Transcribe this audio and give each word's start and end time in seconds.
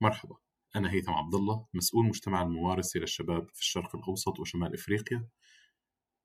مرحبا 0.00 0.36
أنا 0.76 0.92
هيثم 0.92 1.12
عبد 1.12 1.34
الله 1.34 1.66
مسؤول 1.74 2.06
مجتمع 2.06 2.42
الممارسة 2.42 3.00
للشباب 3.00 3.48
في 3.54 3.60
الشرق 3.60 3.96
الأوسط 3.96 4.40
وشمال 4.40 4.74
إفريقيا 4.74 5.28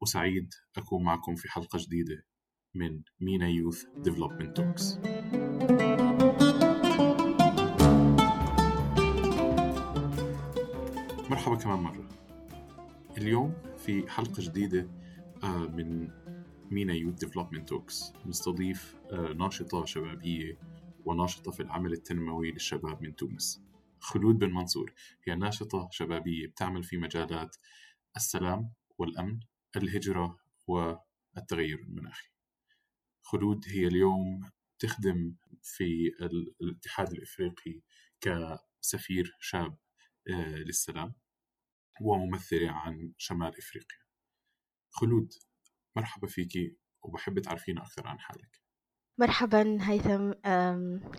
وسعيد 0.02 0.54
أكون 0.78 1.04
معكم 1.04 1.36
في 1.36 1.52
حلقة 1.52 1.78
جديدة 1.80 2.26
من 2.74 3.02
MENA 3.20 3.48
Youth 3.48 3.86
Development 3.98 4.58
Talks. 4.58 4.98
مرحبا 11.30 11.56
كمان 11.56 11.80
مرة. 11.80 12.10
اليوم 13.18 13.54
في 13.78 14.10
حلقة 14.10 14.44
جديدة 14.44 14.90
آه، 15.44 15.68
من 15.68 16.08
MENA 16.72 16.94
Youth 16.94 17.14
Development 17.14 17.70
Talks. 17.70 18.14
نستضيف 18.26 18.96
آه، 19.12 19.34
ناشطة 19.34 19.86
شبابية 19.86 20.71
وناشطة 21.06 21.52
في 21.52 21.60
العمل 21.64 21.94
التنموي 21.94 22.52
للشباب 22.52 23.02
من 23.02 23.16
تونس. 23.16 23.62
خلود 24.00 24.40
بن 24.40 24.54
منصور 24.54 24.94
هي 25.28 25.36
ناشطة 25.36 25.90
شبابية 25.92 26.48
بتعمل 26.48 26.84
في 26.84 26.98
مجالات 26.98 27.56
السلام 28.16 28.74
والأمن 28.98 29.40
الهجرة 29.76 30.40
والتغير 30.68 31.80
المناخي. 31.80 32.30
خلود 33.22 33.66
هي 33.68 33.88
اليوم 33.88 34.50
تخدم 34.80 35.36
في 35.64 36.12
الاتحاد 36.62 37.12
الإفريقي 37.12 37.82
كسفير 38.22 39.38
شاب 39.40 39.78
آه، 40.30 40.56
للسلام 40.56 41.14
وممثلة 42.02 42.72
عن 42.72 43.14
شمال 43.18 43.58
إفريقيا. 43.58 44.00
خلود 44.90 45.34
مرحبا 45.96 46.28
فيكي 46.28 46.78
وبحب 47.04 47.40
تعرفينا 47.40 47.82
أكثر 47.82 48.08
عن 48.08 48.20
حالك. 48.20 48.62
مرحبا 49.18 49.78
هيثم. 49.82 50.32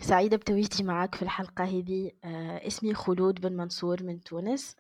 سعيدة 0.00 0.36
بتواجدي 0.36 0.82
معك 0.84 1.14
في 1.14 1.22
الحلقة 1.22 1.64
هذه. 1.64 2.10
آه، 2.24 2.66
اسمي 2.66 2.94
خلود 2.94 3.40
بن 3.40 3.52
منصور 3.56 4.02
من 4.02 4.20
تونس. 4.20 4.76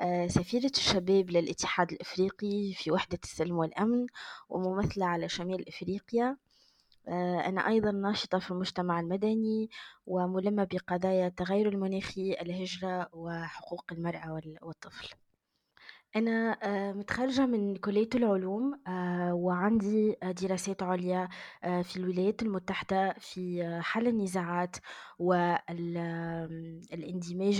آه، 0.00 0.26
سفيرة 0.26 0.70
الشباب 0.76 1.30
للاتحاد 1.30 1.92
الإفريقي 1.92 2.72
في 2.76 2.90
وحدة 2.90 3.18
السلم 3.24 3.56
والأمن 3.58 4.06
وممثلة 4.48 5.06
على 5.06 5.28
شمال 5.28 5.68
إفريقيا. 5.68 6.36
آه، 7.08 7.40
أنا 7.40 7.68
أيضا 7.68 7.90
ناشطة 7.90 8.38
في 8.38 8.50
المجتمع 8.50 9.00
المدني 9.00 9.70
وملمة 10.06 10.64
بقضايا 10.64 11.26
التغير 11.26 11.68
المناخي 11.68 12.32
الهجرة 12.32 13.08
وحقوق 13.12 13.84
المرأة 13.92 14.40
والطفل. 14.62 15.08
أنا 16.16 16.58
آه، 16.62 16.92
متخرجة 16.92 17.46
من 17.46 17.76
كلية 17.76 18.08
العلوم 18.14 18.80
آه، 18.86 19.34
وعندي 19.34 20.16
دراسات 20.42 20.82
عليا 20.82 21.28
آه، 21.64 21.82
في 21.82 21.96
الولايات 21.96 22.42
المتحدة 22.42 23.12
في 23.18 23.78
حل 23.82 24.08
النزاعات 24.08 24.76
والاندماج 25.18 25.70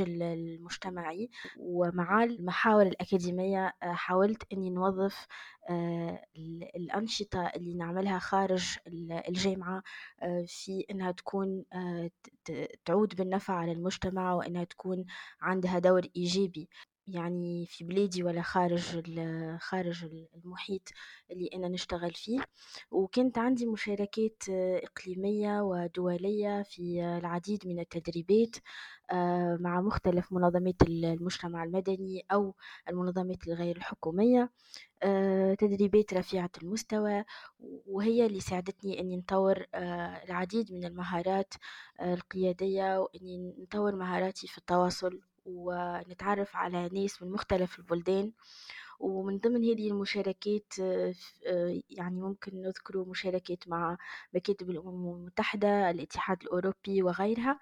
المجتمعي. 0.06 1.30
ومع 1.58 2.24
المحاور 2.24 2.86
الأكاديمية 2.86 3.74
حاولت 3.82 4.42
أني 4.52 4.70
نوظف 4.70 5.26
الأنشطة 6.76 7.46
اللي 7.56 7.74
نعملها 7.74 8.18
خارج 8.18 8.76
الجامعة 9.28 9.82
في 10.46 10.84
أنها 10.90 11.10
تكون 11.12 11.64
تعود 12.84 13.14
بالنفع 13.16 13.54
على 13.54 13.72
المجتمع 13.72 14.34
وأنها 14.34 14.64
تكون 14.64 15.04
عندها 15.40 15.78
دور 15.78 16.02
إيجابي. 16.16 16.68
يعني 17.08 17.66
في 17.66 17.84
بلادي 17.84 18.22
ولا 18.22 18.42
خارج 18.42 18.82
خارج 19.60 20.04
المحيط 20.34 20.82
اللي 21.30 21.50
أنا 21.54 21.68
نشتغل 21.68 22.14
فيه. 22.14 22.40
وكانت 22.90 23.38
عندي 23.38 23.66
مشاركات 23.66 24.42
إقليمية 24.82 25.60
ودولية 25.60 26.62
في 26.62 27.02
العديد 27.18 27.66
من 27.68 27.78
التدريبات 27.80 28.56
آه، 29.10 29.56
مع 29.60 29.80
مختلف 29.80 30.32
منظمات 30.32 30.82
المجتمع 30.82 31.64
المدني 31.64 32.24
أو 32.32 32.54
المنظمات 32.88 33.46
الغير 33.48 33.76
الحكومية. 33.76 34.50
آه، 35.02 35.54
تدريبات 35.54 36.14
رفيعة 36.14 36.50
المستوى 36.62 37.24
وهي 37.86 38.26
اللي 38.26 38.40
ساعدتني 38.40 39.00
أني 39.00 39.16
نطور 39.16 39.66
آه، 39.74 40.24
العديد 40.24 40.72
من 40.72 40.84
المهارات 40.84 41.54
القيادية 42.02 42.98
وأني 43.00 43.54
نطور 43.58 43.94
مهاراتي 43.96 44.46
في 44.46 44.58
التواصل. 44.58 45.20
ونتعرف 45.46 46.56
على 46.56 46.88
ناس 46.88 47.22
من 47.22 47.30
مختلف 47.32 47.78
البلدان 47.78 48.32
ومن 49.00 49.38
ضمن 49.38 49.64
هذه 49.64 49.90
المشاركات 49.90 50.72
يعني 51.90 52.20
ممكن 52.20 52.62
نذكر 52.62 53.04
مشاركات 53.04 53.68
مع 53.68 53.96
مكاتب 54.34 54.70
الأمم 54.70 55.14
المتحدة 55.14 55.90
الاتحاد 55.90 56.42
الأوروبي 56.42 57.02
وغيرها. 57.02 57.60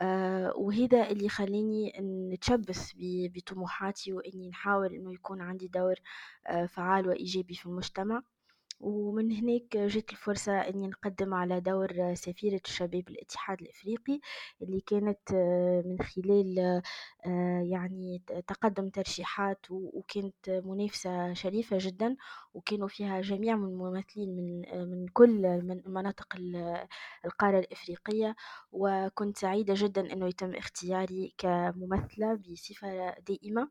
آه، 0.00 0.52
وهذا 0.56 1.10
اللي 1.10 1.24
يخليني 1.26 1.92
نتشبث 2.34 2.92
بطموحاتي 3.34 4.12
وإني 4.12 4.48
نحاول 4.48 4.94
إنه 4.94 5.14
يكون 5.14 5.40
عندي 5.40 5.68
دور 5.68 5.94
آه، 6.46 6.66
فعال 6.66 7.08
وإيجابي 7.08 7.54
في 7.54 7.66
المجتمع. 7.66 8.22
ومن 8.82 9.32
هناك 9.32 9.76
جت 9.76 10.10
الفرصة 10.12 10.52
إني 10.60 10.86
نقدم 10.88 11.34
على 11.34 11.60
دور 11.60 12.14
سفيرة 12.14 12.60
الشباب 12.66 13.08
الاتحاد 13.10 13.60
الإفريقي 13.62 14.20
اللي 14.62 14.80
كانت 14.80 15.18
آه، 15.34 15.82
من 15.86 15.98
خلال 16.02 16.58
آه، 17.26 17.60
يعني 17.70 18.22
تقدم 18.46 18.88
ترشيحات 18.88 19.66
وكانت 19.70 20.50
منافسة 20.50 21.32
شريفة 21.34 21.76
جدا 21.80 22.16
وكانوا 22.54 22.88
فيها 22.88 23.20
جميع 23.20 23.56
من 23.56 23.64
الممثلين 23.68 24.36
من 24.36 24.66
آه، 24.68 24.84
من 24.84 25.06
كل 25.08 25.42
مناطق 25.86 26.36
القارة 27.24 27.58
الإفريقية. 27.58 28.36
وكنت 28.72 29.36
سعيدة 29.38 29.74
جدا 29.76 30.12
إنه 30.12 30.28
يتم 30.28 30.54
اختياري 30.54 31.34
كممثلة 31.38 32.34
بصفة 32.34 33.14
دائمة 33.28 33.68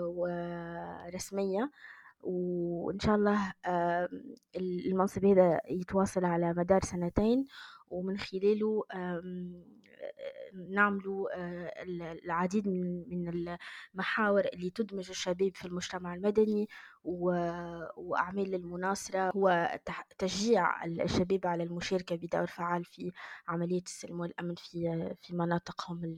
ورسمية. 0.00 1.70
وإن 2.22 2.98
شاء 3.00 3.14
الله 3.14 3.52
المنصب 4.56 5.24
هذا 5.24 5.60
يتواصل 5.70 6.24
على 6.24 6.52
مدار 6.54 6.80
سنتين 6.82 7.44
ومن 7.90 8.18
خلاله 8.18 8.84
نعملوا 10.70 11.28
العديد 12.24 12.68
من 13.08 13.28
المحاور 13.94 14.44
اللي 14.44 14.70
تدمج 14.70 15.08
الشباب 15.10 15.50
في 15.54 15.64
المجتمع 15.64 16.14
المدني 16.14 16.68
وأعمال 17.04 18.54
المناصرة 18.54 19.32
وتشجيع 19.34 20.84
الشباب 20.84 21.46
على 21.46 21.62
المشاركة 21.62 22.16
بدور 22.16 22.46
فعال 22.46 22.84
في 22.84 23.12
عملية 23.48 23.82
السلم 23.82 24.20
والأمن 24.20 24.54
في 24.54 25.14
في 25.22 25.34
مناطقهم 25.36 26.16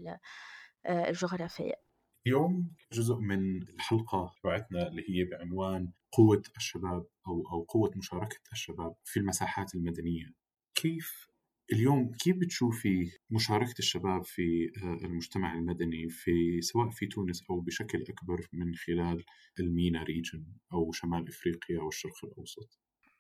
الجغرافية. 0.86 1.89
اليوم 2.26 2.70
جزء 2.92 3.16
من 3.16 3.62
الحلقة 3.62 4.34
تبعتنا 4.42 4.88
اللي 4.88 5.02
هي 5.08 5.24
بعنوان 5.24 5.92
قوة 6.12 6.42
الشباب 6.56 7.06
أو 7.26 7.48
أو 7.52 7.62
قوة 7.62 7.90
مشاركة 7.96 8.40
الشباب 8.52 8.94
في 9.04 9.20
المساحات 9.20 9.74
المدنية. 9.74 10.34
كيف 10.74 11.26
اليوم 11.72 12.12
كيف 12.12 12.36
بتشوفي 12.36 13.10
مشاركة 13.30 13.78
الشباب 13.78 14.24
في 14.24 14.72
آه، 14.82 15.06
المجتمع 15.06 15.54
المدني 15.54 16.08
في 16.08 16.60
سواء 16.60 16.90
في 16.90 17.06
تونس 17.06 17.42
أو 17.50 17.60
بشكل 17.60 18.02
أكبر 18.08 18.46
من 18.52 18.74
خلال 18.74 19.24
المينا 19.60 20.02
ريجن 20.02 20.46
أو 20.72 20.92
شمال 20.92 21.28
إفريقيا 21.28 21.80
والشرق 21.80 22.24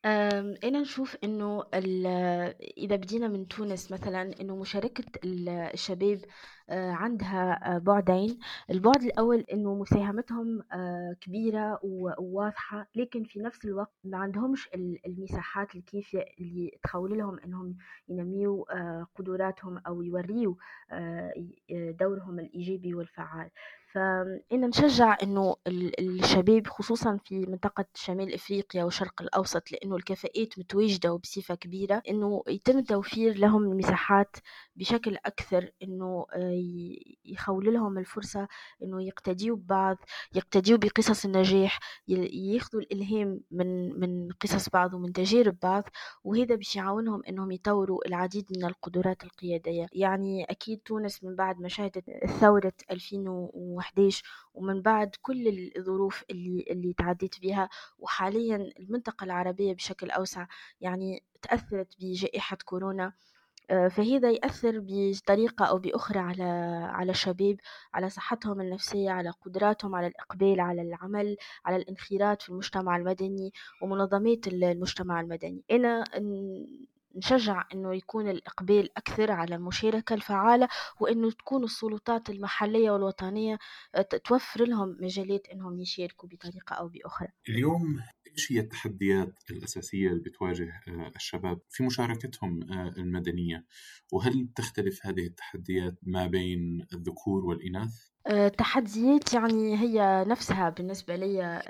أنا 0.04 0.80
نشوف 0.80 1.16
إنه 1.24 1.64
إذا 2.78 2.96
بدينا 2.96 3.28
من 3.28 3.48
تونس 3.48 3.92
مثلا 3.92 4.40
إنه 4.40 4.56
مشاركة 4.56 5.04
الشباب 5.24 6.20
آه، 6.70 6.90
عندها 6.90 7.74
آه، 7.74 7.78
بعدين. 7.78 8.38
البعد 8.70 9.02
الأول 9.02 9.40
إنه 9.52 9.74
مساهمتهم 9.74 10.62
آه، 10.72 11.16
كبيرة 11.20 11.78
وواضحة 11.82 12.86
لكن 12.94 13.24
في 13.24 13.38
نفس 13.40 13.64
الوقت 13.64 13.92
ما 14.04 14.18
عندهمش 14.18 14.68
المساحات 15.06 15.74
الكافية 15.74 16.24
اللي 16.40 16.78
تخول 16.82 17.18
لهم 17.18 17.38
إنهم 17.38 17.76
ينميوا 18.08 18.64
قدراتهم 19.04 19.78
أو 19.78 20.02
يوريوا 20.02 20.54
دورهم 22.00 22.38
الإيجابي 22.40 22.94
والفعال. 22.94 23.50
فإن 23.94 24.60
نشجع 24.60 25.16
إنه 25.22 25.56
الشباب 25.98 26.66
خصوصا 26.66 27.18
في 27.24 27.46
منطقة 27.46 27.84
شمال 27.94 28.34
إفريقيا 28.34 28.84
والشرق 28.84 29.22
الأوسط 29.22 29.72
لأنه 29.72 29.96
الكفاءات 29.96 30.58
متواجدة 30.58 31.12
وبصفة 31.12 31.54
كبيرة 31.54 32.02
إنه 32.08 32.42
يتم 32.48 32.80
توفير 32.80 33.38
لهم 33.38 33.62
المساحات 33.62 34.36
بشكل 34.76 35.16
أكثر 35.26 35.70
إنه 35.82 36.26
يخول 37.24 37.74
لهم 37.74 37.98
الفرصة 37.98 38.48
إنه 38.82 39.02
يقتديوا 39.02 39.56
ببعض 39.56 39.96
يقتديوا 40.34 40.78
بقصص 40.78 41.24
النجاح 41.24 41.78
ياخذوا 42.08 42.82
الإلهام 42.82 43.40
من 43.50 44.00
من 44.00 44.28
قصص 44.40 44.68
بعض 44.68 44.94
ومن 44.94 45.12
تجارب 45.12 45.56
بعض 45.62 45.84
وهذا 46.24 46.54
باش 46.54 46.76
يعاونهم 46.76 47.22
إنهم 47.28 47.50
يطوروا 47.52 48.06
العديد 48.06 48.46
من 48.56 48.64
القدرات 48.64 49.24
القيادية. 49.24 49.86
يعني 49.92 50.44
أكيد 50.44 50.78
تونس 50.84 51.24
من 51.24 51.36
بعد 51.36 51.60
ما 51.60 51.68
شهدت 51.68 52.04
ثورة 52.40 52.72
2011 53.80 54.22
ومن 54.54 54.82
بعد 54.82 55.16
كل 55.22 55.72
الظروف 55.76 56.24
اللي 56.30 56.64
اللي 56.70 56.92
تعديت 56.92 57.40
بها 57.40 57.68
وحاليا 57.98 58.56
المنطقة 58.78 59.24
العربية 59.24 59.74
بشكل 59.74 60.10
أوسع 60.10 60.46
يعني 60.80 61.22
تأثرت 61.42 61.96
بجائحة 62.00 62.58
كورونا. 62.64 63.12
آه، 63.70 63.88
فهذا 63.88 64.30
يأثر 64.30 64.80
بطريقة 64.84 65.64
أو 65.64 65.78
بأخرى 65.78 66.18
على 66.18 66.42
على 66.92 67.10
الشباب 67.12 67.56
على 67.94 68.10
صحتهم 68.10 68.60
النفسية 68.60 69.10
على 69.10 69.30
قدراتهم 69.30 69.94
على 69.94 70.06
الإقبال 70.06 70.60
على 70.60 70.82
العمل 70.82 71.36
على 71.64 71.76
الانخراط 71.76 72.42
في 72.42 72.48
المجتمع 72.48 72.96
المدني 72.96 73.52
ومنظمات 73.82 74.46
المجتمع 74.48 75.20
المدني. 75.20 75.64
أنا 75.70 76.04
نشجع 77.16 77.64
إنه 77.74 77.94
يكون 77.94 78.28
الإقبال 78.28 78.98
أكثر 78.98 79.32
على 79.32 79.54
المشاركة 79.54 80.14
الفعالة 80.14 80.68
وإنه 81.00 81.30
تكون 81.30 81.64
السلطات 81.64 82.30
المحلية 82.30 82.90
والوطنية 82.90 83.58
آه، 83.94 84.02
توفر 84.02 84.64
لهم 84.64 84.96
مجالات 85.00 85.46
إنهم 85.48 85.80
يشاركوا 85.80 86.28
بطريقة 86.28 86.74
أو 86.74 86.88
بأخرى 86.88 87.28
اليوم 87.48 88.00
إيش 88.36 88.52
هي 88.52 88.60
التحديات 88.60 89.34
الأساسية 89.50 90.08
اللي 90.08 90.20
بتواجه 90.20 90.82
آه، 90.88 91.12
الشباب 91.16 91.60
في 91.70 91.82
مشاركتهم 91.82 92.72
آه، 92.72 92.88
المدنية 92.88 93.66
وهل 94.12 94.48
تختلف 94.56 95.06
هذه 95.06 95.26
التحديات 95.26 95.98
ما 96.02 96.26
بين 96.26 96.86
الذكور 96.92 97.44
والإناث؟ 97.44 98.09
التحديات 98.28 99.34
يعني 99.34 99.76
هي 99.78 100.24
نفسها 100.28 100.70
بالنسبة 100.70 101.16
لي 101.16 101.62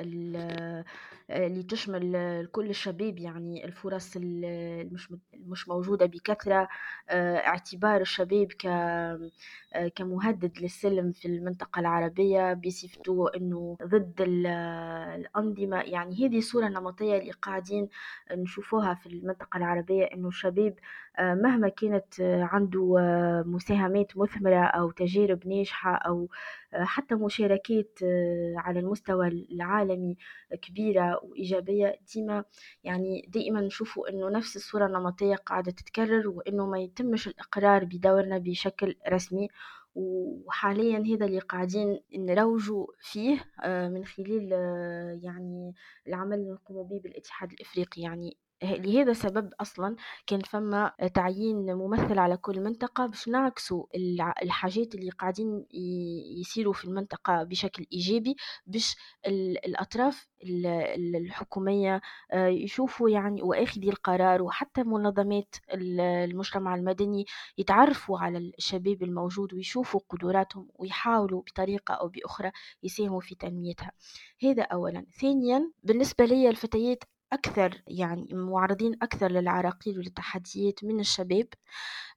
اللي 1.31 1.63
تشمل 1.63 2.49
كل 2.53 2.71
الشباب 2.71 3.19
يعني 3.19 3.65
الفرص 3.65 4.13
المش 4.17 5.13
مش 5.35 5.69
موجودة 5.69 6.07
بكثرة 6.07 6.69
آه، 7.09 7.37
اعتبار 7.37 8.01
الشباب 8.01 8.49
آه، 8.67 9.89
كمهدد 9.95 10.59
للسلم 10.61 11.13
في 11.13 11.29
المنطقة 11.29 11.81
العربية 11.81 12.53
بصفته 12.55 13.31
أنه 13.37 13.77
ضد 13.85 14.15
الأنظمة. 14.21 15.81
يعني 15.83 16.27
هذه 16.27 16.41
صورة 16.41 16.69
نمطية 16.69 17.19
اللي 17.19 17.33
قاعدين 17.33 17.89
نشوفوها 18.33 18.95
في 18.95 19.07
المنطقة 19.07 19.57
العربية 19.57 20.05
أنه 20.05 20.29
الشباب 20.29 20.75
آه، 20.75 21.10
مهما 21.19 21.69
كانت 21.69 22.21
عنده 22.21 22.97
مساهمات 23.47 24.17
مثمرة 24.17 24.65
أو 24.65 24.91
تجارب 24.91 25.47
ناجحة 25.49 25.95
أو 25.95 26.29
حتى 26.73 27.15
مشاركات 27.15 27.99
على 28.57 28.81
المستوى 28.81 29.29
العالمي 29.29 30.17
كبيرة 30.63 31.21
وإيجابية 31.25 31.99
ديما 32.15 32.45
يعني 32.85 33.29
دائما 33.29 33.61
نشوفوا 33.61 34.09
إنه 34.09 34.31
نفس 34.31 34.57
الصورة 34.57 34.87
النمطية 34.87 35.35
قاعدة 35.35 35.71
تتكرر 35.71 36.29
وإنه 36.29 36.67
ما 36.67 36.79
يتمش 36.81 37.29
الإقرار 37.29 37.85
بدورنا 37.85 38.39
بشكل 38.39 38.97
رسمي. 39.09 39.49
وحاليا 39.95 40.99
هذا 40.99 41.27
اللي 41.27 41.39
قاعدين 41.39 42.01
نروجوا 42.15 42.87
فيه 43.01 43.45
آه، 43.65 43.89
من 43.89 44.05
خلال 44.05 44.51
آه، 44.53 45.21
يعني 45.23 45.75
العمل 46.07 46.39
اللي 46.39 46.53
نقوم 46.53 46.89
به 46.89 47.01
بالاتحاد 47.01 47.53
الإفريقي. 47.53 48.03
يعني 48.03 48.37
لهذا 48.63 49.11
السبب 49.11 49.53
أصلا 49.61 49.97
كان 50.27 50.41
فما 50.41 50.93
تعيين 51.15 51.75
ممثل 51.75 52.19
على 52.19 52.37
كل 52.37 52.61
منطقة 52.61 53.07
باش 53.07 53.29
نعكسوا 53.29 53.85
الحاجات 54.43 54.95
اللي 54.95 55.11
قاعدين 55.11 55.67
يصيروا 56.41 56.73
في 56.73 56.85
المنطقة 56.85 57.43
بشكل 57.43 57.87
إيجابي 57.93 58.37
باش 58.67 58.97
الأطراف 59.27 60.29
الحكومية 61.15 62.01
آه، 62.33 62.47
يشوفوا 62.47 63.11
يعني 63.11 63.43
وآخذي 63.43 63.89
القرار 63.91 64.43
وحتى 64.43 64.83
منظمات 64.83 65.55
المجتمع 65.75 66.75
المدني 66.75 67.27
يتعرفوا 67.59 68.19
على 68.19 68.39
الشباب 68.39 69.03
الموجود 69.03 69.55
ويشوفوا 69.55 70.01
قدراتهم 70.09 70.69
ويحاولوا 70.75 71.43
بطريقة 71.43 71.95
أو 71.95 72.09
بأخرى 72.09 72.51
يساهموا 72.83 73.21
في 73.21 73.35
تنميتها. 73.35 73.93
هذا 74.43 74.63
أولا. 74.63 75.07
ثانيا 75.21 75.73
بالنسبة 75.83 76.25
لي 76.25 76.49
الفتيات 76.51 77.05
أكثر 77.33 77.83
يعني 77.87 78.29
معرضين 78.33 78.95
أكثر 79.03 79.31
للعراقيل 79.31 79.99
والتحديات 79.99 80.85
من 80.85 81.01
الشباب 81.01 81.47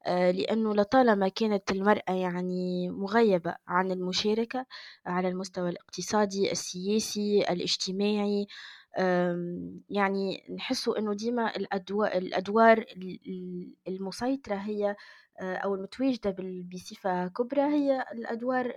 آه، 0.06 0.32
لأنه 0.32 0.74
لطالما 0.76 1.28
كانت 1.28 1.72
المرأة 1.72 2.14
يعني 2.14 2.90
مغيبة 2.90 3.56
عن 3.68 3.92
المشاركة 3.92 4.66
على 5.06 5.28
المستوى 5.28 5.70
الاقتصادي 5.70 6.52
السياسي 6.52 7.42
الاجتماعي 7.50 8.48
يعني 9.90 10.44
نحسوا 10.56 11.00
إنه 11.00 11.14
ديما 11.14 11.56
الأدوار 11.56 12.86
المسيطرة 13.88 14.56
هي 14.56 14.96
أو 15.40 15.76
المتواجدة 15.76 16.36
بصفة 16.74 17.28
كبرى 17.28 17.62
هي 17.62 18.06
الأدوار 18.12 18.74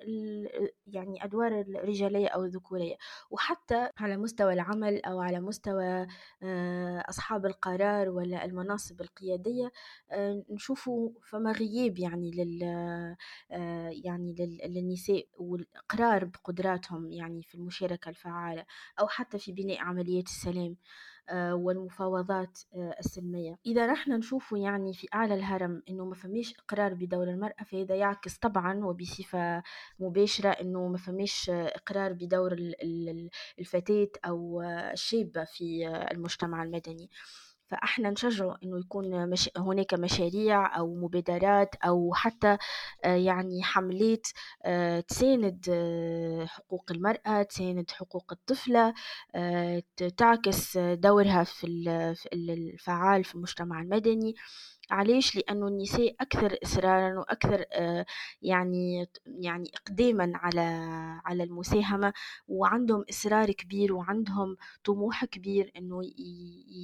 يعني 0.87 1.25
أدوار 1.25 1.61
الرجالية 1.61 2.29
أو 2.29 2.45
الذكورية 2.45 2.97
وحتى 3.31 3.89
على 3.99 4.17
مستوى 4.17 4.53
العمل 4.53 5.05
أو 5.05 5.21
على 5.21 5.41
مستوى 5.41 6.07
آه، 6.43 7.05
أصحاب 7.09 7.47
القرار 7.47 8.09
ولا 8.09 8.45
المناصب 8.45 9.01
القيادية 9.01 9.71
آه، 10.11 10.45
نشوفوا 10.51 11.11
فما 11.23 11.53
غياب 11.53 11.99
يعني 11.99 12.31
لل 12.31 12.63
يعني 14.05 14.35
للنساء 14.69 15.27
والإقرار 15.39 16.25
بقدراتهم 16.25 17.13
يعني 17.13 17.43
في 17.43 17.55
المشاركة 17.55 18.09
الفعالة 18.09 18.65
أو 19.01 19.09
حتى 19.09 19.39
في 19.39 19.53
بناء 19.53 19.79
عمليات 19.81 20.27
السلام. 20.27 20.77
آه، 20.77 20.77
والمفاوضات 21.35 22.59
آه، 22.75 22.97
السلمية. 23.01 23.59
إذا 23.67 23.87
رحنا 23.87 24.17
نشوفوا 24.17 24.59
يعني 24.59 24.93
في 24.95 25.07
أعلى 25.15 25.35
الهرم 25.35 25.83
أنه 25.89 26.05
ما 26.05 26.15
فماش 26.15 26.55
إقرار 26.59 26.95
بدور 26.95 27.31
المرأة 27.31 27.65
فهذا 27.65 27.95
يعكس 27.97 28.39
طبعا 28.39 28.85
وبصفة 28.85 29.63
مباشرة 30.01 30.49
أنه 30.49 30.89
ما 30.89 30.99
فماش 30.99 31.51
إقرار 31.51 32.13
بدور 32.13 32.57
الفتاة 33.59 34.09
أو 34.25 34.63
الشابة 34.93 35.45
في 35.45 35.89
المجتمع 36.13 36.63
المدني. 36.63 37.11
فأحنا 37.71 38.11
نشجع 38.11 38.55
إنه 38.65 38.79
يكون 38.79 39.31
مش 39.31 39.51
هناك 39.57 39.95
مشاريع 39.95 40.79
أو 40.79 40.95
مبادرات 40.95 41.75
أو 41.75 42.15
حتى 42.15 42.57
آه، 43.05 43.15
يعني 43.17 43.63
حملات 43.63 44.27
آه، 44.65 45.01
تساند 45.01 45.67
آه، 45.71 46.47
حقوق 46.47 46.85
المرأة 46.91 47.43
تساند 47.43 47.91
حقوق 47.91 48.33
الطفلة 48.33 48.95
تعكس 50.17 50.79
دورها 50.79 51.45
في 51.45 51.67
الفعال 52.33 53.25
في 53.25 53.35
المجتمع 53.35 53.81
المدني. 53.83 54.35
علاش 54.91 55.37
لأنه 55.37 55.69
النساء 55.69 56.15
أكثر 56.21 56.59
إصرارا 56.65 57.19
وأكثر 57.19 57.65
آه، 57.73 58.07
يعني 58.43 59.09
يعني 59.27 59.71
إقداما 59.75 60.33
على 60.35 60.61
على 61.25 61.43
المساهمة 61.43 62.13
وعندهم 62.49 63.05
إصرار 63.11 63.51
كبير 63.53 63.93
وعندهم 63.93 64.57
طموح 64.85 65.25
كبير 65.25 65.73
إنه 65.77 66.03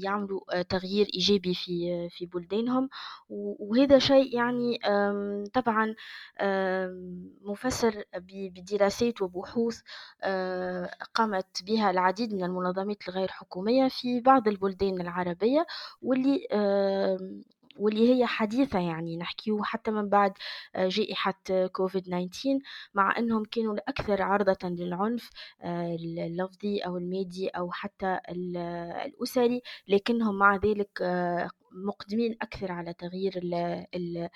يعملوا 0.02 0.40
آه، 0.58 0.62
تغيير 0.62 1.06
إيجابي 1.14 1.54
في 1.54 2.08
في 2.10 2.26
بلدانهم. 2.26 2.88
وهذا 3.28 3.99
شيء 3.99 4.37
يعني 4.37 4.78
طبعا 5.54 5.94
مفسر 7.43 8.04
بدراسات 8.19 9.22
وبحوث 9.22 9.80
آه، 10.23 10.90
قامت 11.14 11.62
بها 11.66 11.90
العديد 11.90 12.35
من 12.35 12.44
المنظمات 12.44 13.09
الغير 13.09 13.28
حكومية 13.28 13.88
في 13.88 14.21
بعض 14.21 14.49
البلدان 14.49 15.00
العربية 15.00 15.66
واللي 16.02 16.47
واللي 17.82 18.14
هي 18.14 18.26
حديثة 18.26 18.78
يعني 18.80 19.16
نحكيه 19.16 19.62
حتى 19.62 19.90
من 19.90 20.08
بعد 20.08 20.32
آه، 20.74 20.88
جائحة 20.88 21.34
كوفيد 21.72 22.02
19 22.02 22.58
مع 22.94 23.18
أنهم 23.18 23.44
كانوا 23.44 23.74
الأكثر 23.74 24.22
عرضة 24.22 24.68
للعنف 24.68 25.30
آه، 25.62 25.94
اللفظي 25.96 26.78
أو 26.78 26.96
المادي 26.96 27.48
أو 27.48 27.70
حتى 27.72 28.20
الأسري 29.06 29.62
لكنهم 29.88 30.38
مع 30.38 30.56
ذلك 30.56 31.02
آه، 31.02 31.48
مقدمين 31.72 32.36
أكثر 32.42 32.72
على 32.72 32.94
تغيير 32.94 33.32
ال 33.36 33.54
ال 33.94 34.28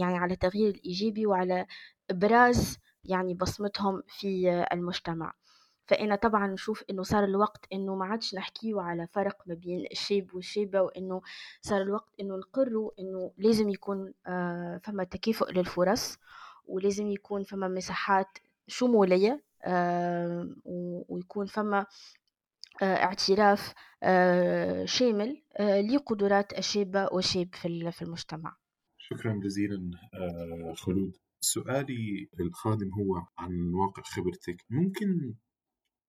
يعني 0.00 0.18
على 0.18 0.36
تغيير 0.36 0.68
الإيجابي 0.74 1.26
وعلى 1.26 1.66
إبراز 2.10 2.78
يعني 3.04 3.34
بصمتهم 3.34 4.02
في 4.08 4.50
المجتمع. 4.72 5.32
فأنا 5.90 6.16
طبعا 6.16 6.46
نشوف 6.46 6.84
إنه 6.90 7.02
صار 7.02 7.24
الوقت 7.24 7.66
إنه 7.72 7.94
ما 7.94 8.04
عادش 8.04 8.34
نحكيو 8.34 8.80
على 8.80 9.06
فرق 9.06 9.42
ما 9.46 9.54
بين 9.54 9.86
الشاب 9.92 10.34
والشابة 10.34 10.80
وإنه 10.82 11.20
صار 11.60 11.82
الوقت 11.82 12.14
إنه 12.20 12.36
نقروا 12.36 12.90
إنه 12.98 13.32
لازم 13.38 13.68
يكون 13.68 14.14
آه 14.26 14.80
فما 14.84 15.04
تكافؤ 15.04 15.50
للفرص 15.50 16.18
ولازم 16.66 17.06
يكون 17.06 17.42
فما 17.42 17.68
مساحات 17.68 18.38
شمولية 18.68 19.42
آه 19.64 20.48
ويكون 21.08 21.46
فما 21.46 21.86
آه 22.82 22.84
اعتراف 22.96 23.74
شامل 24.84 25.42
لقدرات 25.94 26.58
الشابة 26.58 27.08
والشاب 27.12 27.48
في 27.54 28.02
المجتمع. 28.02 28.56
شكرا 28.98 29.40
جزيلا 29.44 29.90
خلود. 30.76 31.16
سؤالي 31.40 32.28
للخادم 32.38 32.90
هو 32.94 33.26
عن 33.38 33.74
واقع 33.74 34.02
خبرتك. 34.02 34.64
ممكن 34.70 35.34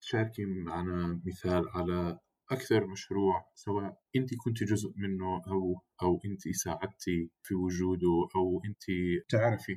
تشاركي 0.01 0.46
معنا 0.46 1.22
مثال 1.25 1.70
على 1.70 2.20
أكثر 2.51 2.88
مشروع 2.88 3.46
سواء 3.55 3.98
أنت 4.15 4.29
كنت 4.36 4.63
جزء 4.63 4.93
منه 4.96 5.41
أو 5.48 5.81
أو 6.03 6.22
أنت 6.25 6.55
ساعدتي 6.55 7.29
في 7.43 7.55
وجوده 7.55 8.27
أو 8.36 8.62
أنت 8.65 8.84
تعرفي 9.29 9.75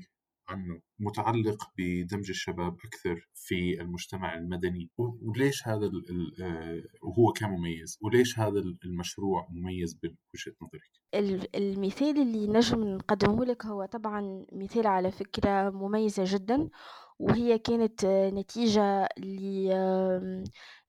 عنه 0.48 0.80
متعلق 0.98 1.70
بدمج 1.78 2.30
الشباب 2.30 2.76
أكثر 2.84 3.28
في 3.34 3.80
المجتمع 3.80 4.34
المدني. 4.34 4.90
وليش 4.98 5.68
هذا 5.68 5.90
آه، 6.42 6.82
وهو 7.02 7.32
كان 7.32 7.50
مميز؟ 7.50 7.98
وليش 8.02 8.38
هذا 8.38 8.62
المشروع 8.84 9.48
مميز 9.50 9.94
بوجهة 9.94 10.54
نظرك؟ 10.62 11.48
المثال 11.54 12.22
اللي 12.22 12.46
نجم 12.46 12.84
نقدمه 12.84 13.44
لك 13.44 13.66
هو 13.66 13.84
طبعا 13.84 14.46
مثال 14.52 14.86
على 14.86 15.10
فكرة 15.10 15.70
مميزة 15.70 16.24
جدا. 16.26 16.68
وهي 17.18 17.58
كانت 17.58 18.04
نتيجة 18.06 19.08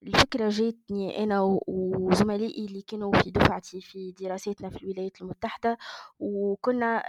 لفكرة 0.01 0.49
جاتني 0.49 1.23
أنا 1.23 1.59
وزملائي 1.67 2.65
اللي 2.65 2.81
كانوا 2.81 3.11
في 3.21 3.31
دفعتي 3.31 3.81
في 3.81 4.11
دراساتنا 4.11 4.69
في 4.69 4.83
الولايات 4.83 5.21
المتحدة 5.21 5.77
وكنا 6.19 7.03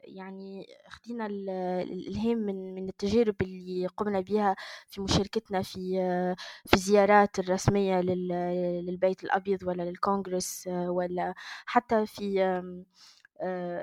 يعني 0.00 0.66
خدينا 0.88 1.26
الإلهام 1.26 2.38
من 2.38 2.74
من 2.74 2.88
التجارب 2.88 3.34
اللي 3.42 3.86
قمنا 3.86 4.20
بها 4.20 4.56
في 4.88 5.00
مشاركتنا 5.00 5.62
في 5.62 5.78
في 6.66 6.74
الزيارات 6.74 7.38
الرسمية 7.38 8.00
للبيت 8.00 9.24
الأبيض 9.24 9.62
ولا 9.62 9.82
للكونغرس 9.82 10.68
ولا 10.68 11.34
حتى 11.66 12.06
في 12.06 12.62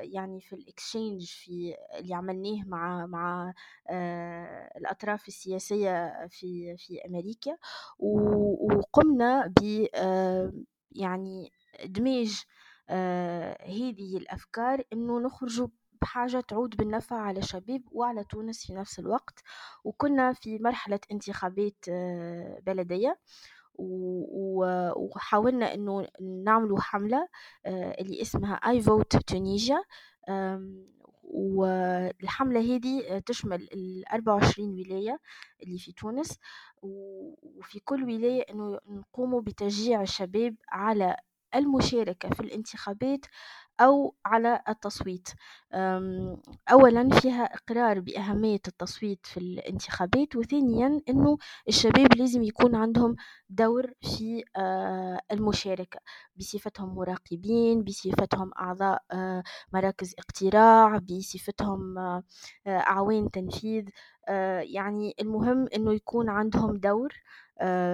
يعني 0.01 0.41
في 0.41 0.53
الاكسشينج 0.53 1.25
في 1.25 1.75
اللي 1.99 2.13
عملناه 2.15 2.63
مع 2.67 3.05
مع 3.05 3.53
الأطراف 4.77 5.27
السياسية 5.27 6.27
في 6.27 6.77
في 6.77 7.05
أمريكا. 7.05 7.57
وقمنا 7.99 9.47
ب 9.47 9.87
يعني 10.91 11.51
إدماج 11.75 12.43
هذه 13.61 14.17
الأفكار 14.17 14.83
إنه 14.93 15.19
نخرجوا 15.19 15.67
بحاجة 16.01 16.39
تعود 16.41 16.75
بالنفع 16.77 17.15
على 17.15 17.39
الشباب 17.39 17.81
وعلى 17.91 18.23
تونس 18.23 18.65
في 18.67 18.73
نفس 18.73 18.99
الوقت. 18.99 19.39
وكنا 19.83 20.33
في 20.33 20.59
مرحلة 20.59 20.99
انتخابات 21.11 21.85
بلدية. 22.65 23.19
وحاولنا 23.77 25.73
إنه 25.73 26.07
نعملوا 26.45 26.79
حملة 26.79 27.27
اللي 27.67 28.21
اسمها 28.21 28.55
I 28.55 28.81
vote 28.81 29.19
Tunisia 29.31 29.83
والحملة 31.23 32.59
هذه 32.75 33.19
تشمل 33.19 33.61
ال 33.73 34.03
24 34.13 34.69
ولاية 34.69 35.19
اللي 35.63 35.77
في 35.77 35.91
تونس 35.91 36.39
وفي 36.81 37.79
كل 37.79 38.03
ولاية 38.03 38.41
إنه 38.49 38.79
نقوموا 38.87 39.41
بتشجيع 39.41 40.01
الشباب 40.01 40.55
على 40.69 41.15
المشاركة 41.55 42.29
في 42.29 42.39
الانتخابات 42.39 43.25
أو 43.81 44.15
على 44.25 44.61
التصويت. 44.69 45.29
أولا 46.71 47.09
فيها 47.19 47.43
إقرار 47.43 47.99
بأهمية 47.99 48.59
التصويت 48.67 49.25
في 49.25 49.37
الانتخابات 49.37 50.35
وثانيا 50.35 51.01
أنه 51.09 51.37
الشباب 51.67 52.15
لازم 52.15 52.43
يكون 52.43 52.75
عندهم 52.75 53.15
دور 53.49 53.91
في 54.01 54.43
المشاركة. 55.31 55.99
بصفتهم 56.35 56.95
مراقبين 56.95 57.83
بصفتهم 57.83 58.51
أعضاء 58.59 59.03
مراكز 59.73 60.15
اقتراع 60.19 60.97
بصفتهم 60.97 61.97
أعوان 62.67 63.31
تنفيذ. 63.31 63.85
يعني 64.59 65.15
المهم 65.21 65.67
أنه 65.75 65.93
يكون 65.93 66.29
عندهم 66.29 66.77
دور 66.77 67.13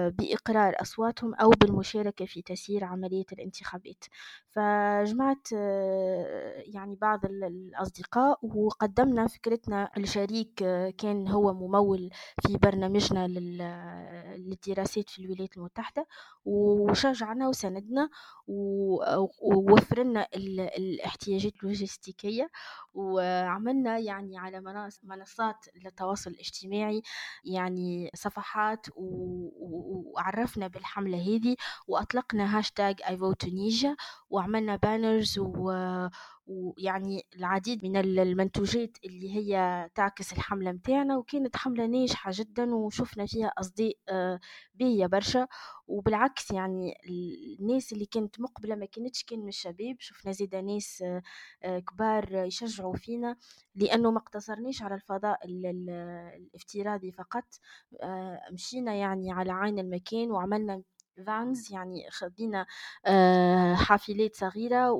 بإقرار 0.08 0.74
أصواتهم 0.82 1.34
أو 1.34 1.50
بالمشاركة 1.50 2.24
في 2.24 2.42
تسيير 2.42 2.84
عملية 2.84 3.24
الانتخابات. 3.32 4.04
فجمعت 4.50 5.52
يعني 6.72 6.96
بعض 6.96 7.24
الأصدقاء 7.24 8.38
وقدمنا 8.42 9.26
فكرتنا. 9.26 9.90
الشريك 9.96 10.54
كان 10.98 11.28
هو 11.28 11.54
ممول 11.54 12.10
في 12.46 12.56
برنامجنا 12.56 13.26
للدراسات 13.28 15.10
في 15.10 15.18
الولايات 15.24 15.56
المتحدة 15.56 16.06
وشجعنا 16.44 17.48
وساندنا 17.48 18.08
ووفرنا 18.46 20.26
الاحتياجات 20.76 21.52
اللوجستيكية 21.62 22.50
وعملنا 22.94 23.98
يعني 23.98 24.38
على 24.38 24.60
منصات 25.02 25.56
التواصل 25.86 26.30
الاجتماعي 26.30 27.02
يعني 27.44 28.10
صفحات 28.14 28.86
وعرفنا 29.58 30.66
بالحملة 30.68 31.18
هذه 31.18 31.56
وأطلقنا 31.88 32.58
هاشتاج 32.58 33.02
I 33.02 33.12
vote 33.14 33.46
Tunisia 33.46 33.96
وعملنا 34.32 34.76
banners. 34.76 35.38
ويعني 36.46 37.26
العديد 37.36 37.84
من 37.84 37.96
المنتوجات 37.96 38.98
اللي 39.04 39.36
هي 39.36 39.88
تعكس 39.94 40.32
الحملة 40.32 40.72
متاعنا 40.72 41.16
وكانت 41.18 41.56
حملة 41.56 41.86
ناجحة 41.86 42.30
جدا 42.34 42.74
وشفنا 42.74 43.26
فيها 43.26 43.46
أصداء 43.58 43.92
آه، 44.08 44.40
باهية 44.74 45.06
برشا 45.06 45.46
وبالعكس 45.86 46.50
يعني 46.50 46.94
الناس 47.60 47.92
اللي 47.92 48.06
كانت 48.06 48.40
مقبلة 48.40 48.74
ما 48.74 48.86
كانتش 48.86 49.24
كان 49.24 49.38
من 49.40 49.48
الشباب 49.48 49.96
شفنا 49.98 50.32
زيدا 50.32 50.60
ناس 50.60 51.02
آه، 51.02 51.22
آه، 51.62 51.78
كبار 51.78 52.34
يشجعوا 52.34 52.96
فينا 52.96 53.36
لأنه 53.74 54.10
ما 54.10 54.18
اقتصرناش 54.18 54.82
على 54.82 54.94
الفضاء 54.94 55.38
الافتراضي 55.44 57.12
فقط 57.12 57.44
مشينا 58.52 58.94
يعني 58.94 59.32
على 59.32 59.52
عين 59.52 59.78
المكان 59.78 60.30
وعملنا 60.30 60.82
فانز 61.26 61.72
يعني 61.72 62.10
خدينا 62.10 62.66
آه، 63.06 63.74
حافلات 63.74 64.36
صغيرة 64.36 64.90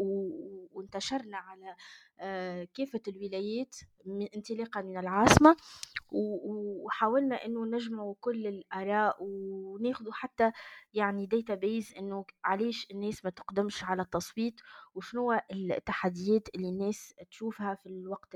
وانتشرنا 0.73 1.37
على 1.37 1.77
آه، 2.21 2.69
كافة 2.75 3.01
الولايات 3.09 3.77
انطلاقا 4.37 4.83
من 4.83 4.99
العاصمة 4.99 5.57
وحاولنا 6.13 7.45
إنه 7.45 7.65
نجمع 7.67 8.15
كل 8.21 8.47
الآراء 8.47 9.17
وناخذ 9.21 10.11
حتى 10.13 10.53
يعني 10.95 11.27
بيز 11.55 11.95
إنه 11.99 12.25
علاش 12.45 12.87
الناس 12.91 13.25
ما 13.25 13.31
تقدمش 13.31 13.85
على 13.85 14.03
التصويت 14.03 14.61
وشنو 14.95 15.33
التحديات 15.53 16.49
اللي 16.55 16.69
الناس 16.69 17.15
تشوفها 17.31 17.75
في 17.75 17.87
الوقت 17.87 18.35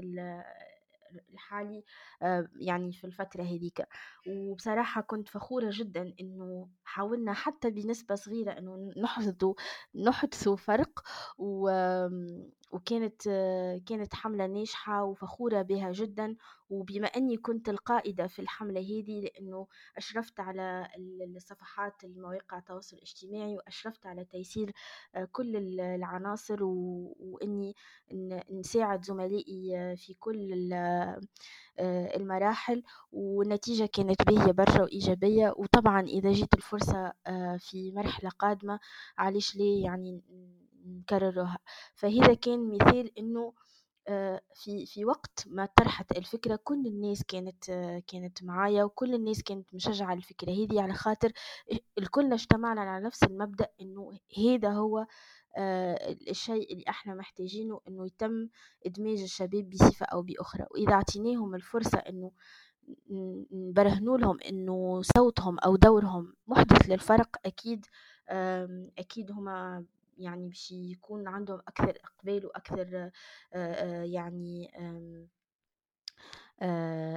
الحالي 1.32 1.84
آه، 2.22 2.48
يعني 2.60 2.92
في 2.92 3.04
الفترة 3.04 3.42
هذيك. 3.42 3.86
وبصراحة 4.26 5.00
كنت 5.00 5.28
فخورة 5.28 5.70
جدا 5.72 6.14
إنه 6.20 6.68
حاولنا 6.84 7.32
حتى 7.32 7.70
بنسبة 7.70 8.14
صغيرة 8.14 8.52
نحصدوا 9.02 9.54
نحدثوا 9.94 10.56
فرق. 10.56 11.02
وكانت 12.72 13.22
كانت 13.88 14.14
حملة 14.14 14.46
ناجحة 14.46 15.04
وفخورة 15.04 15.62
بها 15.62 15.92
جدا. 15.92 16.36
وبما 16.70 17.06
أني 17.06 17.36
كنت 17.36 17.68
القائدة 17.68 18.26
في 18.26 18.38
الحملة 18.42 18.80
هذه 18.80 19.20
لأنه 19.20 19.66
أشرفت 19.96 20.40
على 20.40 20.88
الصفحات 21.36 22.04
المواقع 22.04 22.58
التواصل 22.58 22.96
الاجتماعي 22.96 23.56
وأشرفت 23.56 24.06
على 24.06 24.24
تيسير 24.24 24.72
كل 25.32 25.56
العناصر 25.80 26.58
وإني 26.62 27.74
نساعد 28.50 29.04
زملائي 29.04 29.96
في 29.96 30.14
كل 30.14 30.72
المراحل. 32.16 32.82
والنتيجة 33.12 33.86
كانت 33.86 34.22
باهية 34.22 34.52
برشا 34.52 34.82
وإيجابية. 34.82 35.54
وطبعا 35.56 36.00
إذا 36.00 36.32
جيت 36.32 36.54
الفرصة 36.54 37.12
في 37.58 37.92
مرحلة 37.92 38.30
قادمة 38.30 38.80
علاش 39.18 39.56
ليه 39.56 39.84
يعني 39.84 40.20
نكررها. 40.86 41.58
فهذا 41.94 42.34
كان 42.34 42.68
مثال 42.70 43.18
إنه 43.18 43.52
آه، 44.08 44.40
في 44.54 44.86
في 44.86 45.04
وقت 45.04 45.44
ما 45.46 45.68
طرحت 45.76 46.12
الفكرة 46.16 46.58
كل 46.64 46.86
الناس 46.86 47.24
كانت 47.28 47.70
آه، 47.70 48.02
كانت 48.06 48.42
معايا 48.44 48.84
وكل 48.84 49.14
الناس 49.14 49.42
كانت 49.42 49.74
مشجعة 49.74 50.12
الفكرة 50.12 50.50
هذه 50.50 50.82
على 50.82 50.92
خاطر 50.94 51.32
الكلنا 51.98 52.34
اجتمعنا 52.34 52.80
على 52.80 53.04
نفس 53.04 53.22
المبدأ 53.24 53.68
إنه 53.80 54.12
هذا 54.38 54.72
هو 54.72 55.06
آه، 55.58 56.16
الشيء 56.30 56.72
اللي 56.72 56.84
إحنا 56.88 57.14
محتاجينه 57.14 57.80
إنه 57.88 58.06
يتم 58.06 58.48
إدماج 58.86 59.20
الشباب 59.22 59.70
بصفة 59.70 60.06
أو 60.06 60.22
بأخرى. 60.22 60.66
وإذا 60.70 60.92
أعطيناهم 60.92 61.54
الفرصة 61.54 61.98
إنه 61.98 62.32
نبرهنوا 63.52 64.18
لهم 64.18 64.38
إنه 64.40 65.02
صوتهم 65.16 65.58
أو 65.58 65.76
دورهم 65.76 66.34
محدث 66.46 66.90
للفرق 66.90 67.36
أكيد 67.46 67.86
أكيد 68.98 69.30
هما 69.32 69.84
يعني 70.16 70.48
باش 70.48 70.70
يكون 70.72 71.28
عندهم 71.28 71.58
أكثر 71.68 71.98
إقبال 72.04 72.46
وأكثر 72.46 73.10
يعني 74.04 74.70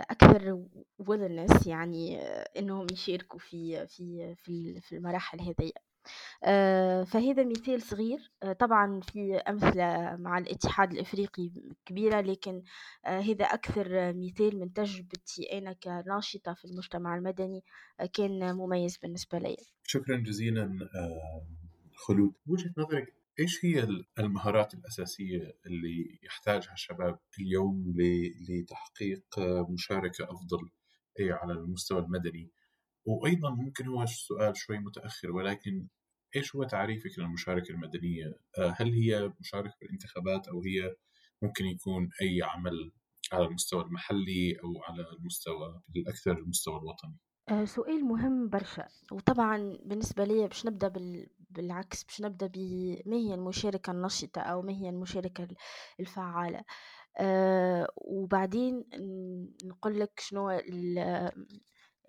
أكثر 0.09 0.63
willingness 1.01 1.67
يعني 1.67 2.19
إنهم 2.57 2.87
يشاركوا 2.91 3.39
في 3.39 3.87
في 3.87 4.35
في 4.81 4.95
المراحل 4.95 5.41
هذه 5.41 5.71
فهذا 7.05 7.43
مثال 7.43 7.81
صغير. 7.81 8.31
طبعا 8.59 9.01
في 9.01 9.35
أمثلة 9.35 10.15
مع 10.15 10.37
الاتحاد 10.37 10.91
الإفريقي 10.91 11.51
كبيرة 11.85 12.21
لكن 12.21 12.63
هذا 13.05 13.45
أكثر 13.45 14.13
مثال 14.13 14.59
من 14.59 14.73
تجربتي 14.73 15.57
أنا 15.57 15.73
كناشطة 15.73 16.53
في 16.53 16.65
المجتمع 16.65 17.15
المدني 17.15 17.63
كان 18.13 18.55
مميز 18.55 18.97
بالنسبة 18.97 19.37
لي 19.37 19.57
شكرا 19.83 20.17
جزيلا 20.17 20.89
خلود 22.07 22.33
وجهة 22.47 22.73
نظرك 22.77 23.13
إيش 23.39 23.65
هي 23.65 23.87
المهارات 24.19 24.73
الأساسية 24.73 25.57
اللي 25.65 26.19
يحتاجها 26.23 26.73
الشباب 26.73 27.19
اليوم 27.39 27.93
لتحقيق 28.49 29.39
مشاركة 29.69 30.23
أفضل 30.23 30.69
على 31.19 31.53
المستوى 31.53 31.99
المدني 31.99 32.51
وأيضا 33.05 33.49
ممكن 33.49 33.87
هو 33.87 34.05
سؤال 34.05 34.57
شوي 34.57 34.79
متأخر 34.79 35.31
ولكن 35.31 35.87
إيش 36.35 36.55
هو 36.55 36.63
تعريفك 36.63 37.19
للمشاركة 37.19 37.71
المدنية؟ 37.71 38.39
هل 38.57 38.93
هي 38.93 39.33
مشاركة 39.39 39.75
بالانتخابات 39.81 40.47
أو 40.47 40.61
هي 40.63 40.95
ممكن 41.41 41.65
يكون 41.65 42.09
أي 42.21 42.41
عمل 42.43 42.91
على 43.31 43.45
المستوى 43.45 43.83
المحلي 43.83 44.59
أو 44.63 44.83
على 44.83 45.05
المستوى 45.19 45.81
الأكثر 45.95 46.37
المستوى 46.37 46.77
الوطني؟ 46.77 47.17
آه، 47.49 47.65
سؤال 47.65 48.05
مهم 48.05 48.49
برشا 48.49 48.87
وطبعا 49.11 49.77
بالنسبة 49.85 50.23
لي 50.23 50.47
باش 50.47 50.65
نبدأ 50.65 50.87
بال... 50.87 51.27
بالعكس 51.49 52.03
باش 52.03 52.21
نبدأ 52.21 52.47
بما 52.53 53.15
هي 53.17 53.33
المشاركة 53.33 53.91
النشطة 53.91 54.41
أو 54.41 54.61
ما 54.61 54.73
هي 54.73 54.89
المشاركة 54.89 55.47
الفعالة؟ 55.99 56.61
أه 57.17 57.87
وبعدين 57.97 58.85
نقول 59.65 59.99
لك 59.99 60.19
شنو 60.19 60.49
ال... 60.51 60.99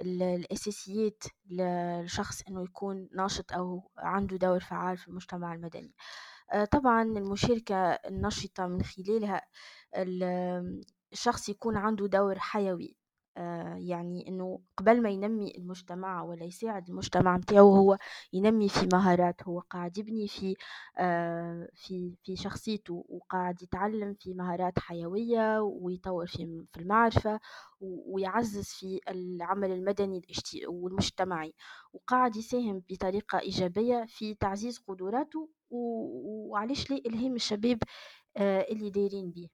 الأساسيات 0.01 1.25
للشخص 1.51 2.43
إنه 2.49 2.63
يكون 2.65 3.09
ناشط 3.17 3.53
أو 3.53 3.91
عنده 3.99 4.37
دور 4.37 4.61
فعال 4.61 4.97
في 4.99 5.09
المجتمع 5.09 5.55
المدني. 5.55 5.95
أه 6.53 6.65
طبعا 6.65 7.03
المشاركة 7.03 7.77
النشطة 7.93 8.67
من 8.67 8.83
خلالها 8.83 9.43
الشخص 11.13 11.49
يكون 11.49 11.77
عنده 11.77 12.07
دور 12.07 12.39
حيوي. 12.39 12.97
آه، 12.97 13.00
يعني 13.79 14.29
إنه 14.29 14.61
قبل 14.77 15.03
ما 15.03 15.11
ينمي 15.11 15.57
المجتمع 15.59 16.23
ولا 16.23 16.45
يساعد 16.45 16.89
المجتمع 16.89 17.37
متاعه 17.37 17.61
هو 17.63 17.99
ينمي 18.33 18.69
في 18.69 18.89
مهارات 18.93 19.43
هو 19.43 19.61
قاعد 19.61 19.99
يبني 19.99 20.29
في 20.29 20.55
آه، 20.99 21.69
في 21.75 22.15
في 22.25 22.37
شخصيته 22.37 23.05
وقاعد 23.09 23.63
يتعلم 23.63 24.15
في 24.15 24.35
مهارات 24.35 24.79
حيوية 24.79 25.61
ويطور 25.61 26.27
في 26.27 26.65
في 26.73 26.81
المعرفة 26.81 27.41
ويعزز 27.81 28.65
في 28.69 29.01
العمل 29.09 29.71
المدني 29.73 30.23
والمجتمعي. 30.69 31.55
وقاعد 31.93 32.37
يساهم 32.37 32.83
بطريقة 32.91 33.39
إيجابية 33.41 34.05
في 34.09 34.35
تعزيز 34.35 34.79
قدراته 34.79 35.49
وعليش 35.71 36.91
ليه 36.91 37.03
إلهام 37.07 37.35
الشباب 37.35 37.79
آه، 38.37 38.61
اللي 38.71 38.91
دايرين 38.91 39.31
بيه. 39.31 39.49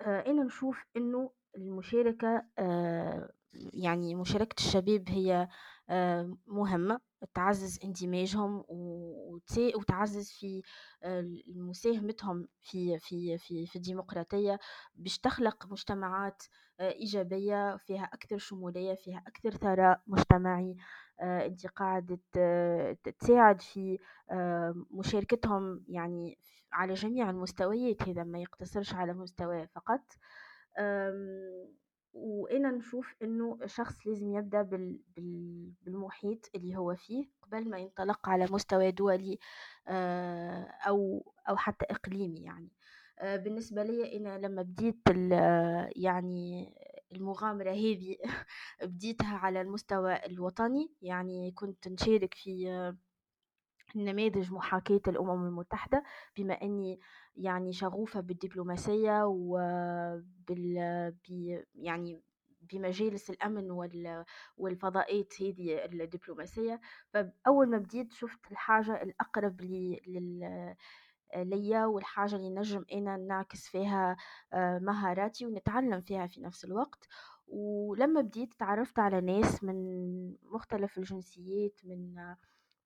أنا 0.00 0.42
نشوف 0.44 0.84
إنه 0.96 1.30
المشاركة 1.56 2.42
آه، 2.58 3.30
يعني 3.72 4.14
مشاركة 4.14 4.54
الشباب 4.58 5.04
هي 5.08 5.48
آه، 5.90 6.36
مهمة. 6.46 7.00
تعزز 7.34 7.78
اندماجهم 7.84 8.64
وتعزز 8.68 10.30
في 10.30 10.62
آه، 11.02 11.24
مساهمتهم 11.48 12.48
في 12.60 12.98
في 12.98 13.38
في 13.38 13.66
في 13.66 13.76
الديمقراطية. 13.76 14.58
باش 14.94 15.18
تخلق 15.18 15.66
مجتمعات 15.66 16.42
إيجابية 16.80 17.76
فيها 17.76 18.04
أكثر 18.04 18.38
شمولية 18.38 18.94
فيها 18.94 19.22
أكثر 19.26 19.50
ثراء 19.50 20.00
مجتمعي 20.06 20.76
أنت 21.20 21.66
قاعدة 21.66 22.18
تساعد 23.18 23.60
في 23.60 23.98
مشاركتهم 24.90 25.84
يعني 25.88 26.38
على 26.72 26.94
جميع 26.94 27.30
المستويات. 27.30 28.08
هذا 28.08 28.24
ما 28.24 28.38
يقتصرش 28.38 28.94
على 28.94 29.12
مستوى 29.12 29.66
فقط. 29.66 30.00
وأنا 32.14 32.70
نشوف 32.70 33.14
إنه 33.22 33.58
الشخص 33.62 34.06
لازم. 34.06 34.98
بال... 35.16 35.72
بالمحيط 35.82 36.50
اللي 36.54 36.76
هو 36.76 36.94
فيه 36.96 37.28
قبل 37.42 37.70
ما 37.70 37.78
ينطلق 37.78 38.28
على 38.28 38.46
مستوى 38.50 38.90
دولي 38.90 39.38
آه، 39.88 40.62
أو 40.64 41.32
أو 41.48 41.56
حتى 41.56 41.86
إقليمي 41.90 42.42
يعني 42.42 42.68
آه، 43.18 43.36
بالنسبة 43.36 43.82
لي 43.82 44.16
أنا 44.16 44.38
لما 44.38 44.62
بديت 44.62 45.08
يعني 45.96 46.74
المغامرة 47.12 47.70
هذه 47.70 48.16
بديتها 48.82 49.36
على 49.36 49.60
المستوى 49.60 50.26
الوطني 50.26 50.92
يعني 51.02 51.52
كنت 51.52 51.88
نشارك 51.88 52.34
في 52.34 52.94
نماذج 53.96 54.52
محاكاة 54.52 55.00
الأمم 55.08 55.46
المتحدة 55.46 56.04
بما 56.36 56.62
أني 56.62 57.00
يعني 57.36 57.72
شغوفة 57.72 58.20
بالدبلوماسية 58.20 59.24
وبال 59.26 60.76
يعني 61.74 62.20
بمجالس 62.72 63.30
الأمن 63.30 63.70
والفضاءات 64.56 65.42
هذه 65.42 65.84
الدبلوماسية. 65.84 66.80
فأول 67.12 67.70
ما 67.70 67.78
بديت 67.78 68.12
شفت 68.12 68.52
الحاجة 68.52 69.02
الأقرب 69.02 69.60
لل 69.60 70.74
ليا 71.36 71.84
والحاجة 71.86 72.36
اللي 72.36 72.50
نجم 72.50 72.84
أنا 72.92 73.16
نعكس 73.16 73.68
فيها 73.68 74.16
آه، 74.52 74.78
مهاراتي 74.78 75.46
ونتعلم 75.46 76.00
فيها 76.00 76.26
في 76.26 76.40
نفس 76.40 76.64
الوقت. 76.64 77.08
ولما 77.48 78.20
بديت 78.20 78.54
تعرفت 78.54 78.98
على 78.98 79.20
ناس 79.20 79.64
من 79.64 79.76
مختلف 80.42 80.98
الجنسيات 80.98 81.80
من 81.84 82.14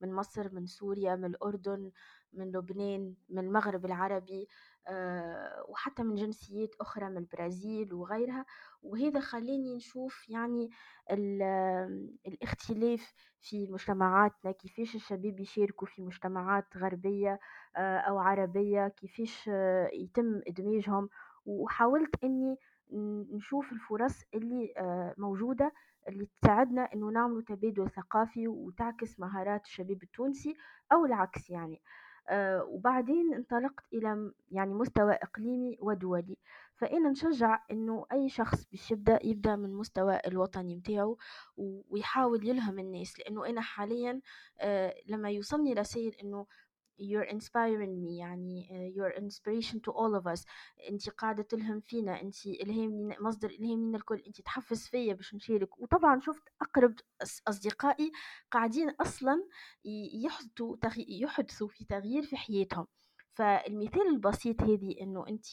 من 0.01 0.13
مصر 0.13 0.53
من 0.53 0.65
سوريا 0.65 1.15
من 1.15 1.25
الأردن 1.25 1.91
من 2.33 2.51
لبنان 2.51 3.13
من 3.29 3.39
المغرب 3.39 3.85
العربي 3.85 4.47
آه، 4.87 5.65
وحتى 5.67 6.03
من 6.03 6.15
جنسيات 6.15 6.75
أخرى 6.81 7.09
من 7.09 7.17
البرازيل 7.17 7.93
وغيرها. 7.93 8.45
وهذا 8.83 9.19
خلاني 9.19 9.75
نشوف 9.75 10.29
يعني 10.29 10.69
الاختلاف 12.27 13.13
في 13.41 13.67
مجتمعاتنا. 13.67 14.51
كيفاش 14.51 14.95
الشباب 14.95 15.39
يشاركوا 15.39 15.87
في 15.87 16.01
مجتمعات 16.01 16.65
غربية 16.77 17.39
آه، 17.77 17.97
أو 17.97 18.19
عربية؟ 18.19 18.87
كيفاش 18.87 19.49
آه، 19.53 19.89
يتم 19.93 20.41
إدماجهم؟ 20.47 21.09
وحاولت 21.45 22.23
أني 22.23 22.57
نشوف 23.33 23.71
الفرص 23.71 24.21
اللي 24.33 24.73
موجودة 25.17 25.71
اللي 26.09 26.27
تساعدنا 26.41 26.81
إنه 26.93 27.09
نعمل 27.09 27.43
تبادل 27.43 27.89
ثقافي 27.89 28.47
وتعكس 28.47 29.19
مهارات 29.19 29.65
الشباب 29.65 30.03
التونسي 30.03 30.55
أو 30.93 31.05
العكس 31.05 31.49
يعني. 31.49 31.81
آه 32.29 32.63
وبعدين 32.63 33.33
انطلقت 33.33 33.83
إلى 33.93 34.31
يعني 34.51 34.73
مستوى 34.73 35.13
إقليمي 35.13 35.77
ودولي. 35.81 36.37
فأنا 36.75 37.09
نشجع 37.09 37.63
إنه 37.71 38.05
أي 38.11 38.29
شخص 38.29 38.65
باش 38.65 38.91
يبدأ 38.91 39.19
يبدأ 39.23 39.55
من 39.55 39.73
مستوى 39.73 40.19
الوطني 40.27 40.75
متاعه 40.75 41.17
ويحاول 41.89 42.47
يلهم 42.47 42.79
الناس. 42.79 43.19
لأنه 43.19 43.45
أنا 43.45 43.61
حاليا 43.61 44.21
آه 44.59 44.95
لما 45.07 45.29
يوصلني 45.29 45.73
رسائل 45.73 46.15
إنه 46.23 46.45
you're 46.99 47.29
inspiring 47.29 48.03
me 48.03 48.19
يعني 48.19 48.67
uh, 48.69 48.95
you're 48.97 49.17
inspiration 49.21 49.79
to 49.79 49.91
all 49.91 50.15
of 50.21 50.27
us. 50.27 50.45
انت 50.89 51.09
قاعدة 51.09 51.43
تلهم 51.43 51.79
فينا 51.79 52.21
انت 52.21 52.45
الهام 52.45 53.15
مصدر 53.19 53.49
الهام 53.49 53.87
لنا 53.87 53.97
الكل 53.97 54.23
انت 54.27 54.41
تحفز 54.41 54.87
فيا 54.87 55.13
باش 55.13 55.35
نشارك. 55.35 55.79
وطبعا 55.79 56.19
شفت 56.19 56.43
أقرب 56.61 56.95
أصدقائي 57.47 58.11
قاعدين 58.51 58.89
أصلا 58.89 59.47
يحدثوا 60.23 60.77
يحدثوا 60.97 61.67
في 61.67 61.85
تغيير 61.85 62.23
في 62.23 62.37
حياتهم. 62.37 62.87
فالمثال 63.33 64.07
البسيط 64.07 64.61
هذه 64.61 64.95
إنه 65.01 65.27
أنت 65.27 65.45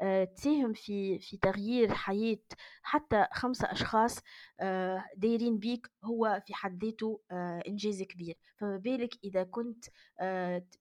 آه، 0.00 0.24
تساهم 0.24 0.72
في 0.72 1.18
في 1.18 1.36
تغيير 1.36 1.94
حياة 1.94 2.38
حتى 2.82 3.26
خمسة 3.32 3.72
أشخاص 3.72 4.18
آه، 4.60 5.04
دايرين 5.16 5.58
بيك 5.58 5.86
هو 6.04 6.42
في 6.46 6.54
حد 6.54 6.84
ذاته 6.84 7.20
آه، 7.30 7.62
إنجاز 7.68 8.02
كبير. 8.02 8.34
فما 8.56 8.76
بالك 8.76 9.14
إذا 9.24 9.42
كنت 9.42 9.84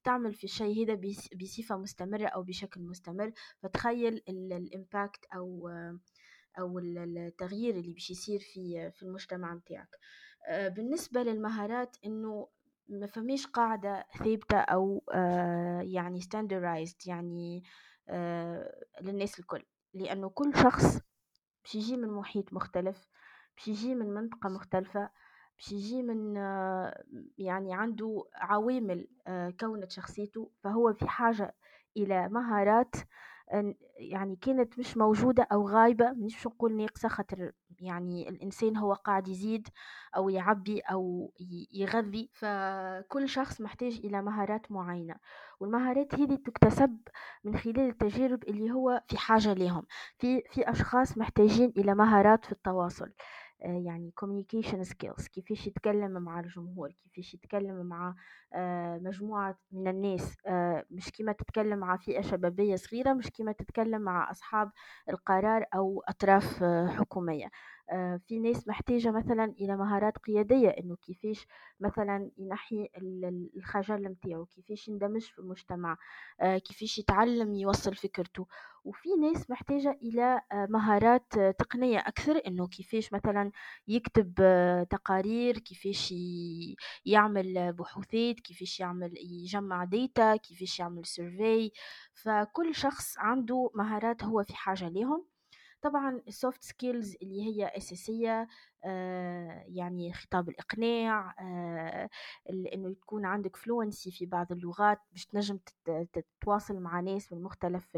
تعمل 0.03 0.33
في 0.33 0.43
الشيء 0.43 0.85
هذا 0.85 0.99
بصفة 1.41 1.77
مستمرة 1.77 2.27
أو 2.27 2.43
بشكل 2.43 2.81
مستمر 2.81 3.31
فتخيل 3.63 4.21
الإمباكت 4.29 5.25
أو 5.35 5.69
أو 6.59 6.79
التغيير 6.79 7.75
اللي 7.75 7.93
باش 7.93 8.09
يصير 8.09 8.39
في 8.39 8.91
في 8.91 9.03
المجتمع 9.03 9.53
متاعك. 9.53 9.97
بالنسبة 10.49 11.23
للمهارات 11.23 11.97
إنه 12.05 12.47
ما 12.91 13.07
فماش 13.07 13.47
قاعدة 13.47 14.05
ثابتة 14.19 14.57
أو 14.57 15.03
آه 15.13 15.81
يعني 15.81 16.21
standardized 16.21 17.07
يعني 17.07 17.63
آه 18.09 18.85
للناس 19.01 19.39
الكل. 19.39 19.63
لأنه 19.93 20.29
كل 20.29 20.51
شخص 20.63 20.99
باش 21.63 21.75
يجي 21.75 21.97
من 21.97 22.09
محيط 22.09 22.53
مختلف 22.53 23.07
باش 23.57 23.67
يجي 23.67 23.95
من 23.95 24.13
منطقة 24.13 24.49
مختلفة 24.49 25.09
باش 25.57 25.71
يجي 25.71 26.03
من 26.03 26.37
آه 26.37 27.03
يعني 27.37 27.73
عنده 27.75 28.25
عوامل 28.35 29.07
كونت 29.59 29.91
شخصيته. 29.91 30.51
فهو 30.63 30.93
في 30.93 31.07
حاجة 31.07 31.55
إلى 31.97 32.29
مهارات 32.29 32.95
يعني 33.97 34.35
كانت 34.35 34.79
مش 34.79 34.97
موجودة 34.97 35.47
أو 35.51 35.67
غايبة. 35.69 36.11
مش 36.11 36.47
نقول 36.47 36.77
ناقصة 36.77 37.09
خاطر 37.09 37.51
يعني 37.81 38.29
الإنسان 38.29 38.77
هو 38.77 38.93
قاعد 38.93 39.27
يزيد 39.27 39.67
أو 40.15 40.29
يعبي 40.29 40.79
أو 40.79 41.33
يغذي 41.73 42.29
فكل 42.33 43.29
شخص 43.29 43.61
محتاج 43.61 44.01
إلى 44.03 44.21
مهارات 44.21 44.71
معينة 44.71 45.15
والمهارات 45.59 46.15
هذه 46.15 46.35
تكتسب 46.35 46.97
من 47.43 47.57
خلال 47.57 47.79
التجارب 47.79 48.43
اللي 48.43 48.71
هو 48.71 49.01
في 49.07 49.17
حاجة 49.17 49.53
لهم 49.53 49.85
في 50.17 50.41
في 50.51 50.69
أشخاص 50.69 51.17
محتاجين 51.17 51.73
إلى 51.77 51.95
مهارات 51.95 52.45
في 52.45 52.51
التواصل. 52.51 53.11
يعني 53.61 54.13
communication 54.25 54.83
skills 54.87 55.27
كيفاش 55.29 55.67
يتكلم 55.67 56.11
مع 56.11 56.39
الجمهور 56.39 56.91
كيفاش 56.91 57.33
يتكلم 57.33 57.85
مع 57.85 58.15
مجموعة 58.97 59.57
من 59.71 59.87
الناس. 59.87 60.37
مش 60.91 61.11
كيما 61.11 61.31
تتكلم 61.31 61.79
مع 61.79 61.97
فئة 61.97 62.21
شبابية 62.21 62.75
صغيرة 62.75 63.13
مش 63.13 63.29
كيما 63.29 63.51
تتكلم 63.51 64.01
مع 64.01 64.31
أصحاب 64.31 64.71
القرار 65.09 65.65
أو 65.75 66.03
أطراف 66.07 66.63
حكومية. 66.89 67.45
آه، 67.45 67.51
في 68.27 68.39
ناس 68.39 68.67
محتاجة 68.67 69.11
مثلا 69.11 69.45
إلى 69.45 69.75
مهارات 69.77 70.17
قيادية 70.17 70.69
إنه 70.69 70.95
كيفاش 70.95 71.47
مثلا 71.79 72.31
ينحي 72.37 72.89
الخجل 73.55 74.09
متاعو 74.09 74.45
كيفاش 74.45 74.87
يندمج 74.87 75.21
في 75.21 75.39
المجتمع 75.39 75.97
آه، 76.41 76.57
كيفاش 76.57 76.97
يتعلم 76.99 77.53
يوصل 77.53 77.95
فكرته. 77.95 78.47
وفي 78.85 79.09
ناس 79.09 79.49
محتاجة 79.49 79.99
إلى 80.01 80.41
آه، 80.51 80.67
مهارات 80.69 81.33
تقنية 81.59 81.99
أكثر 81.99 82.41
إنه 82.47 82.67
كيفاش 82.67 83.13
مثلا 83.13 83.51
يكتب 83.87 84.33
تقارير 84.89 85.57
كيفاش 85.59 86.13
يعمل 87.05 87.73
بحوثات 87.73 88.39
كيفاش 88.39 88.79
يعمل 88.79 89.13
يجمع 89.17 89.83
data 89.83 90.35
كيفاش 90.35 90.79
يعمل 90.79 91.05
survey 91.05 91.71
فكل 92.13 92.75
شخص 92.75 93.17
عنده 93.17 93.71
مهارات 93.75 94.23
هو 94.23 94.43
في 94.43 94.55
حاجة 94.55 94.89
لهم 94.89 95.30
طبعا 95.81 96.21
ال 96.27 96.34
soft 96.34 96.63
skills 96.63 97.15
اللي 97.21 97.41
هي 97.41 97.67
أساسية 97.77 98.47
آه 98.85 99.63
يعني 99.67 100.13
خطاب 100.13 100.49
الإقناع 100.49 101.35
آه 101.39 102.09
إنه 102.49 102.89
يكون 102.91 103.25
عندك 103.25 103.55
فلونسي 103.55 104.11
في 104.11 104.25
بعض 104.25 104.51
اللغات 104.51 104.99
باش 105.11 105.25
تنجم 105.25 105.59
تتواصل 106.13 106.79
مع 106.79 106.99
ناس 106.99 107.33
من 107.33 107.43
مختلف 107.43 107.97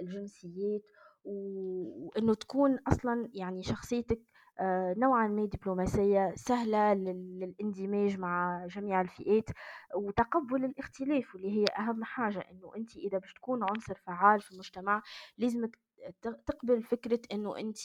الجنسيات 0.00 0.82
وإنه 1.24 2.34
تكون 2.34 2.78
أصلا 2.88 3.28
يعني 3.34 3.62
شخصيتك 3.62 4.20
آه 4.60 4.94
نوعا 4.98 5.28
ما 5.28 5.44
دبلوماسية 5.46 6.34
سهلة 6.36 6.94
للاندماج 6.94 8.18
مع 8.18 8.66
جميع 8.66 9.00
الفئات 9.00 9.50
وتقبل 9.94 10.64
الاختلاف 10.64 11.34
واللي 11.34 11.50
هي 11.60 11.64
أهم 11.78 12.04
حاجة 12.04 12.38
إنه 12.50 12.72
أنت 12.76 12.96
إذا 12.96 13.18
باش 13.18 13.32
تكون 13.34 13.62
عنصر 13.62 13.94
فعال 13.94 14.40
في 14.40 14.52
المجتمع 14.52 15.02
لازمك 15.38 15.78
تقبل 16.22 16.82
فكرة 16.82 17.20
إنه 17.32 17.58
انت 17.58 17.78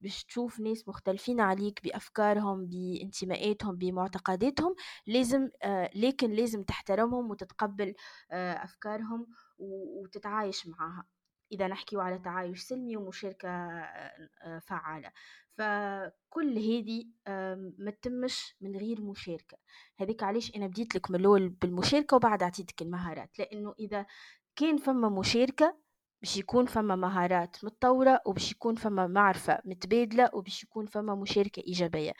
باش 0.00 0.24
تشوف 0.24 0.60
ناس 0.60 0.88
مختلفين 0.88 1.40
عليك 1.40 1.80
بأفكارهم 1.84 2.66
بانتماءاتهم 2.66 3.76
بمعتقداتهم 3.76 4.74
لازم 5.06 5.50
آه 5.62 5.90
لكن 5.94 6.30
لازم 6.30 6.62
تحترمهم 6.62 7.30
وتتقبل 7.30 7.94
آه 8.30 8.52
أفكارهم 8.52 9.26
وتتعايش 9.58 10.66
معها 10.66 11.06
إذا 11.52 11.68
نحكي 11.68 11.96
على 11.96 12.18
تعايش 12.18 12.62
سلمي 12.62 12.96
ومشاركة 12.96 13.48
آه، 13.48 14.58
فعالة. 14.58 15.12
فكل 15.58 16.58
هذه 16.58 17.04
ما 17.78 17.90
تتمش 17.90 18.56
من 18.60 18.76
غير 18.76 19.00
مشاركة. 19.00 19.58
هذيك 19.98 20.22
علاش 20.22 20.56
أنا 20.56 20.66
بديت 20.66 20.94
لك 20.94 21.10
من 21.10 21.20
الأول 21.20 21.48
بالمشاركة 21.48 22.16
وبعد 22.16 22.42
أعطيتك 22.42 22.82
المهارات. 22.82 23.38
لأنه 23.38 23.74
إذا 23.78 24.06
كان 24.56 24.76
فما 24.76 25.08
مشاركة 25.08 25.83
باش 26.24 26.36
يكون 26.36 26.66
فما 26.66 26.96
مهارات 26.96 27.56
متطورة 27.64 28.20
وباش 28.26 28.52
يكون 28.52 28.74
فما 28.74 29.06
معرفة 29.06 29.58
متبادلة 29.64 30.30
وباش 30.32 30.62
يكون 30.64 30.86
فما 30.86 31.14
مشاركة 31.14 31.62
إيجابية. 31.66 32.12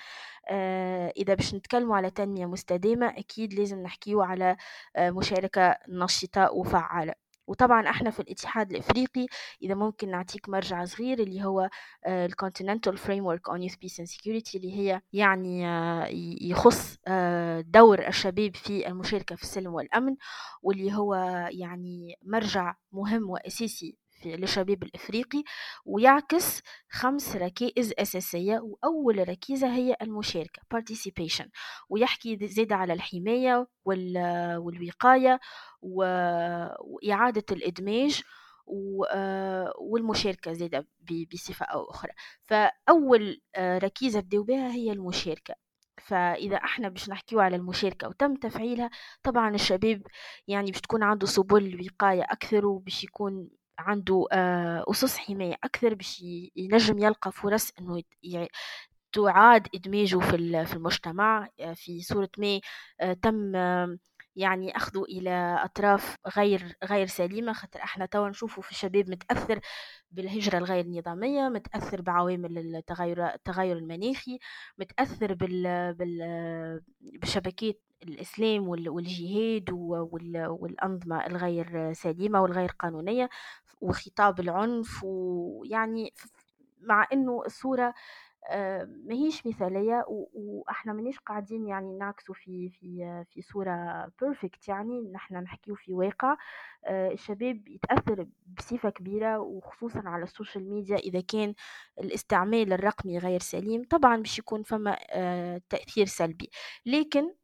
آه 0.51 1.13
إذا 1.17 1.35
باش 1.35 1.55
نتكلموا 1.55 1.97
على 1.97 2.11
تنمية 2.11 2.47
مستدامة 2.47 3.07
أكيد 3.09 3.55
لازم 3.55 3.79
نحكيو 3.83 4.23
على 4.23 4.57
آه 4.97 5.11
مشاركة 5.11 5.77
نشطة 5.89 6.53
وفعالة. 6.53 7.24
وطبعا 7.47 7.91
إحنا 7.91 8.11
في 8.11 8.21
الاتحاد 8.21 8.71
الإفريقي 8.71 9.27
إذا 9.63 9.75
ممكن 9.75 10.11
نعطيك 10.11 10.49
مرجع 10.49 10.85
صغير 10.85 11.19
اللي 11.19 11.45
هو 11.45 11.71
ال 12.07 12.14
Continental 12.14 12.99
Framework 12.99 13.49
on 13.49 13.63
Youth 13.63 13.77
Peace 13.77 14.01
and 14.01 14.09
Security 14.09 14.59
اللي 14.59 14.73
هي 14.73 15.01
يعني 15.13 15.69
آه، 15.69 16.07
يخص 16.41 16.99
آه، 17.07 17.61
دور 17.61 18.07
الشباب 18.09 18.57
في 18.57 18.89
المشاركة 18.89 19.37
في 19.37 19.43
السلم 19.43 19.75
والأمن 19.75 20.17
واللي 20.63 20.93
هو 20.95 21.15
يعني 21.51 22.19
مرجع 22.23 22.75
مهم 22.93 23.31
وأساسي 23.31 23.97
للشباب 24.27 24.83
الإفريقي 24.83 25.45
ويعكس 25.85 26.63
خمس 26.91 27.37
ركائز 27.37 27.93
أساسية 27.99 28.59
وأول 28.59 29.29
ركيزة 29.29 29.75
هي 29.75 29.97
المشاركة 30.03 30.63
participation 30.75 31.47
ويحكي 31.89 32.47
زيد 32.47 32.73
على 32.73 32.93
الحماية 32.93 33.67
والوقاية 33.85 35.41
وإعادة 35.83 37.45
الإدماج 37.53 38.23
والمشاركة 39.79 40.53
زيادة 40.53 40.87
بصفة 41.33 41.67
أو 41.67 41.91
أخرى. 41.91 42.13
فأول 42.45 43.41
ركيزة 43.59 44.21
بديو 44.21 44.45
بها 44.45 44.73
هي 44.73 44.93
المشاركة. 44.93 45.55
فإذا 46.03 46.57
إحنا 46.57 46.89
باش 46.89 47.09
نحكيو 47.11 47.41
على 47.41 47.57
المشاركة 47.57 48.09
وتم 48.09 48.35
تفعيلها 48.35 48.91
طبعا 49.23 49.55
الشباب 49.55 50.03
يعني 50.49 50.71
باش 50.71 50.81
تكون 50.81 51.03
عنده 51.03 51.27
سبل 51.27 51.87
وقاية 51.93 52.23
أكثر 52.23 52.67
وباش 52.67 53.05
يكون 53.05 53.49
عنده 53.79 54.27
آه، 54.33 54.85
أسس 54.91 55.19
حماية 55.19 55.57
أكثر 55.65 55.95
باش 55.95 56.21
ينجم 56.57 56.99
يلقى 56.99 57.33
فرص 57.33 57.73
إنه 57.81 58.03
تعاد 59.13 59.69
إدماجه 59.75 60.19
في 60.19 60.37
في 60.67 60.75
المجتمع. 60.77 61.49
آه، 61.61 61.73
في 61.75 62.03
صورة 62.03 62.31
ما 62.39 62.61
آه، 63.01 63.13
تم 63.13 63.57
يعني 64.37 64.77
أخذه 64.77 65.03
إلى 65.03 65.59
أطراف 65.65 66.17
غير 66.37 66.77
غير 66.85 67.07
سليمة 67.07 67.53
خاطر 67.53 67.81
إحنا 67.83 68.07
توا 68.07 68.29
نشوفوا 68.29 68.63
في 68.63 68.71
الشباب 68.71 69.11
متأثر 69.11 69.61
بالهجرة 70.11 70.59
الغير 70.59 70.87
نظامية 70.87 71.49
متأثر 71.49 72.01
بعوامل 72.03 72.59
التغير 72.59 73.27
التغير 73.35 73.77
المناخي 73.77 74.39
متأثر 74.79 75.35
بال 75.35 75.95
بال 75.95 76.81
بشبكات 77.01 77.81
الإسلام 78.03 78.69
والجهاد 78.69 79.71
والأنظمة 80.51 81.27
الغير 81.27 81.93
سليمة 81.93 82.43
والغير 82.43 82.71
قانونية 82.79 83.29
وخطاب 83.81 84.41
العنف 84.41 85.01
ويعني 85.05 86.13
مع 86.81 87.07
إنه 87.13 87.43
الصورة 87.47 87.95
ماهيش 89.05 89.47
مثالية 89.47 90.05
وإحنا 90.09 90.93
مانيش 90.93 91.19
قاعدين 91.19 91.67
يعني 91.67 91.99
نعكسوا 91.99 92.35
في 92.35 92.71
في 92.71 93.25
في 93.31 93.43
صورة 93.43 94.07
perfect 94.21 94.69
يعني 94.69 95.01
نحنا 95.13 95.41
نحكيو 95.41 95.75
في 95.75 95.93
واقع. 95.93 96.37
آه، 96.87 97.13
الشباب 97.13 97.69
يتأثر 97.69 98.27
بصفة 98.59 98.91
كبيرة 98.91 99.39
وخصوصا 99.39 100.03
على 100.07 100.25
ال 100.25 100.31
social 100.31 100.71
media 100.71 100.97
إذا 100.97 101.21
كان 101.21 101.55
الاستعمال 102.01 102.73
الرقمي 102.73 103.19
غير 103.19 103.41
سليم 103.41 103.85
طبعا 103.91 104.17
باش 104.17 104.39
يكون 104.39 104.63
فما 104.63 104.99
آه، 105.11 105.61
تأثير 105.69 106.07
سلبي. 106.07 106.51
لكن 106.87 107.35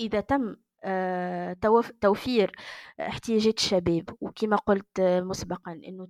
إذا 0.00 0.20
تم 0.20 0.56
آه، 0.84 1.56
توفير 2.00 2.52
احتياجات 3.00 3.58
الشباب 3.58 4.04
وكما 4.20 4.56
قلت 4.56 5.00
مسبقا 5.00 5.72
إنه 5.72 6.08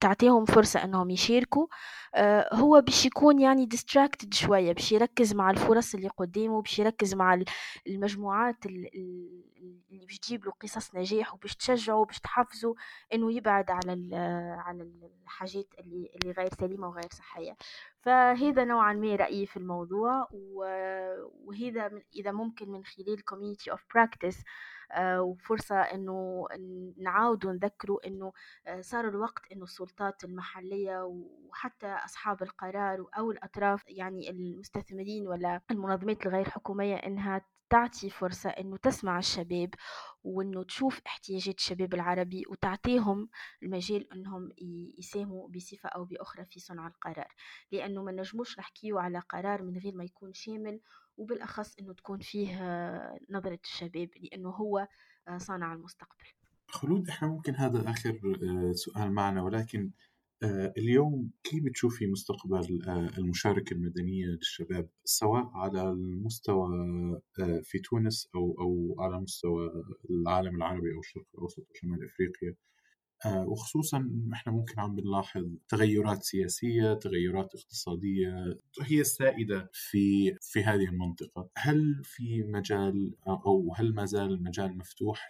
تعطيهم 0.00 0.44
فرصة 0.44 0.84
إنهم 0.84 1.10
يشاركوا. 1.10 1.66
آه، 2.14 2.54
هو 2.54 2.80
باش 2.80 3.06
يكون 3.06 3.40
يعني 3.40 3.68
distracted 3.74 4.34
شوية 4.34 4.72
باش 4.72 4.92
يركز 4.92 5.34
مع 5.34 5.50
الفرص 5.50 5.94
اللي 5.94 6.08
قدامه 6.08 6.62
باش 6.62 6.78
يركز 6.78 7.14
مع 7.14 7.42
المجموعات 7.86 8.66
اللي 8.66 8.90
باش 9.90 10.18
تجيب 10.18 10.44
له 10.44 10.52
قصص 10.62 10.94
نجاح 10.94 11.34
وباش 11.34 11.56
تشجعه 11.56 11.96
وباش 11.96 12.20
تحفزه 12.20 12.74
إنه 13.14 13.32
يبعد 13.32 13.70
على 13.70 14.16
على 14.66 14.90
الحاجات 15.24 15.66
اللي 15.78 16.10
اللي 16.16 16.32
غير 16.32 16.48
سليمة 16.60 16.88
وغير 16.88 17.08
صحية. 17.12 17.56
فهذا 18.02 18.64
نوعا 18.64 18.92
ما 18.92 19.16
رأيي 19.16 19.46
في 19.46 19.56
الموضوع 19.56 20.28
وهذا 21.44 21.90
إذا 22.16 22.32
ممكن 22.32 22.68
من 22.70 22.84
خلال 22.84 23.18
community 23.30 23.72
of 23.74 23.78
practice 23.78 24.36
وفرصة 24.98 25.80
إنه 25.80 26.46
نعاودوا 26.96 27.52
نذكروا 27.52 28.06
إنه 28.06 28.32
آه، 28.66 28.80
صار 28.80 29.08
الوقت 29.08 29.52
إنه 29.52 29.64
السلطات 29.64 30.24
المحلية 30.24 31.04
وحتى 31.04 31.86
أصحاب 31.86 32.42
القرار 32.42 33.06
أو 33.18 33.30
الأطراف 33.30 33.84
يعني 33.88 34.30
المستثمرين 34.30 35.28
ولا 35.28 35.60
المنظمات 35.70 36.26
الغير 36.26 36.50
حكومية 36.50 36.96
إنها 36.96 37.40
تعطي 37.70 38.10
فرصة 38.10 38.50
إنه 38.50 38.76
تسمع 38.76 39.18
الشباب 39.18 39.74
وإنه 40.24 40.64
تشوف 40.64 41.00
احتياجات 41.06 41.58
الشباب 41.58 41.94
العربي 41.94 42.44
وتعطيهم 42.48 43.28
المجال 43.62 44.12
إنهم 44.12 44.48
يساهموا 44.98 45.48
بصفة 45.48 45.88
أو 45.88 46.04
بأخرى 46.04 46.44
في 46.44 46.60
صنع 46.60 46.86
القرار. 46.86 47.34
لأنه 47.72 48.02
ما 48.02 48.12
نجموش 48.12 48.58
نحكيه 48.58 49.00
على 49.00 49.18
قرار 49.18 49.62
من 49.62 49.78
غير 49.78 49.94
ما 49.94 50.04
يكون 50.04 50.32
شامل 50.32 50.80
وبالأخص 51.20 51.78
إنه 51.78 51.92
تكون 51.92 52.18
فيه 52.18 52.56
نظرة 53.30 53.58
الشباب 53.64 54.08
لأنه 54.20 54.50
هو 54.50 54.88
صانع 55.36 55.72
المستقبل. 55.72 56.24
خلود 56.68 57.08
إحنا 57.08 57.28
ممكن 57.28 57.54
هذا 57.54 57.90
آخر 57.90 58.20
سؤال 58.74 59.12
معنا 59.12 59.42
ولكن 59.42 59.90
اليوم 60.78 61.30
كيف 61.44 61.64
بتشوفي 61.64 62.06
مستقبل 62.06 62.82
المشاركة 63.18 63.74
المدنية 63.74 64.26
للشباب 64.26 64.88
سواء 65.04 65.50
على 65.54 65.82
المستوى 65.82 66.68
في 67.62 67.78
تونس 67.78 68.28
أو 68.34 68.56
أو 68.60 68.96
على 68.98 69.20
مستوى 69.20 69.84
العالم 70.10 70.56
العربي 70.56 70.94
أو 70.94 71.00
الشرق 71.00 71.26
الأوسط 71.34 71.66
وشمال 71.70 72.04
أفريقيا؟ 72.04 72.54
آه، 73.26 73.44
وخصوصا 73.48 74.10
إحنا 74.32 74.52
ممكن 74.52 74.80
عم 74.80 74.94
بنلاحظ 74.96 75.44
تغيرات 75.68 76.22
سياسية، 76.22 76.94
تغيرات 76.94 77.54
اقتصادية 77.54 78.58
هي 78.82 79.00
السائدة 79.00 79.70
في 79.72 80.34
في 80.40 80.64
هذه 80.64 80.84
المنطقة، 80.84 81.48
هل 81.56 82.00
في 82.04 82.42
مجال 82.42 83.14
أو 83.26 83.74
هل 83.76 83.94
ما 83.94 84.04
زال 84.04 84.32
المجال 84.32 84.78
مفتوح 84.78 85.28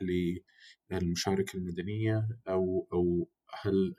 للمشاركة 0.90 1.56
المدنية 1.56 2.28
أو 2.48 2.88
أو 2.92 3.28
هل 3.62 3.94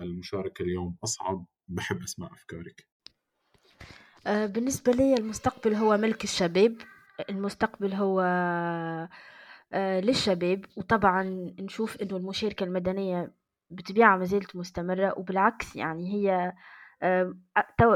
المشاركة 0.00 0.62
اليوم 0.62 0.96
أصعب؟ 1.04 1.46
بحب 1.68 2.02
أسمع 2.02 2.26
أفكارك. 2.32 2.86
آه، 4.26 4.46
بالنسبة 4.46 4.92
لي 4.92 5.14
المستقبل 5.14 5.74
هو 5.74 5.96
ملك 5.96 6.24
الشباب 6.24 6.76
المستقبل 7.30 7.94
هو 7.94 8.20
للشباب 9.74 10.64
وطبعا 10.76 11.22
نشوف 11.60 12.02
إنه 12.02 12.16
المشاركة 12.16 12.64
المدنية 12.64 13.32
بطبيعة 13.70 14.16
ما 14.16 14.24
زالت 14.24 14.56
مستمرة 14.56 15.18
وبالعكس 15.18 15.76
يعني 15.76 16.14
هي 16.14 16.52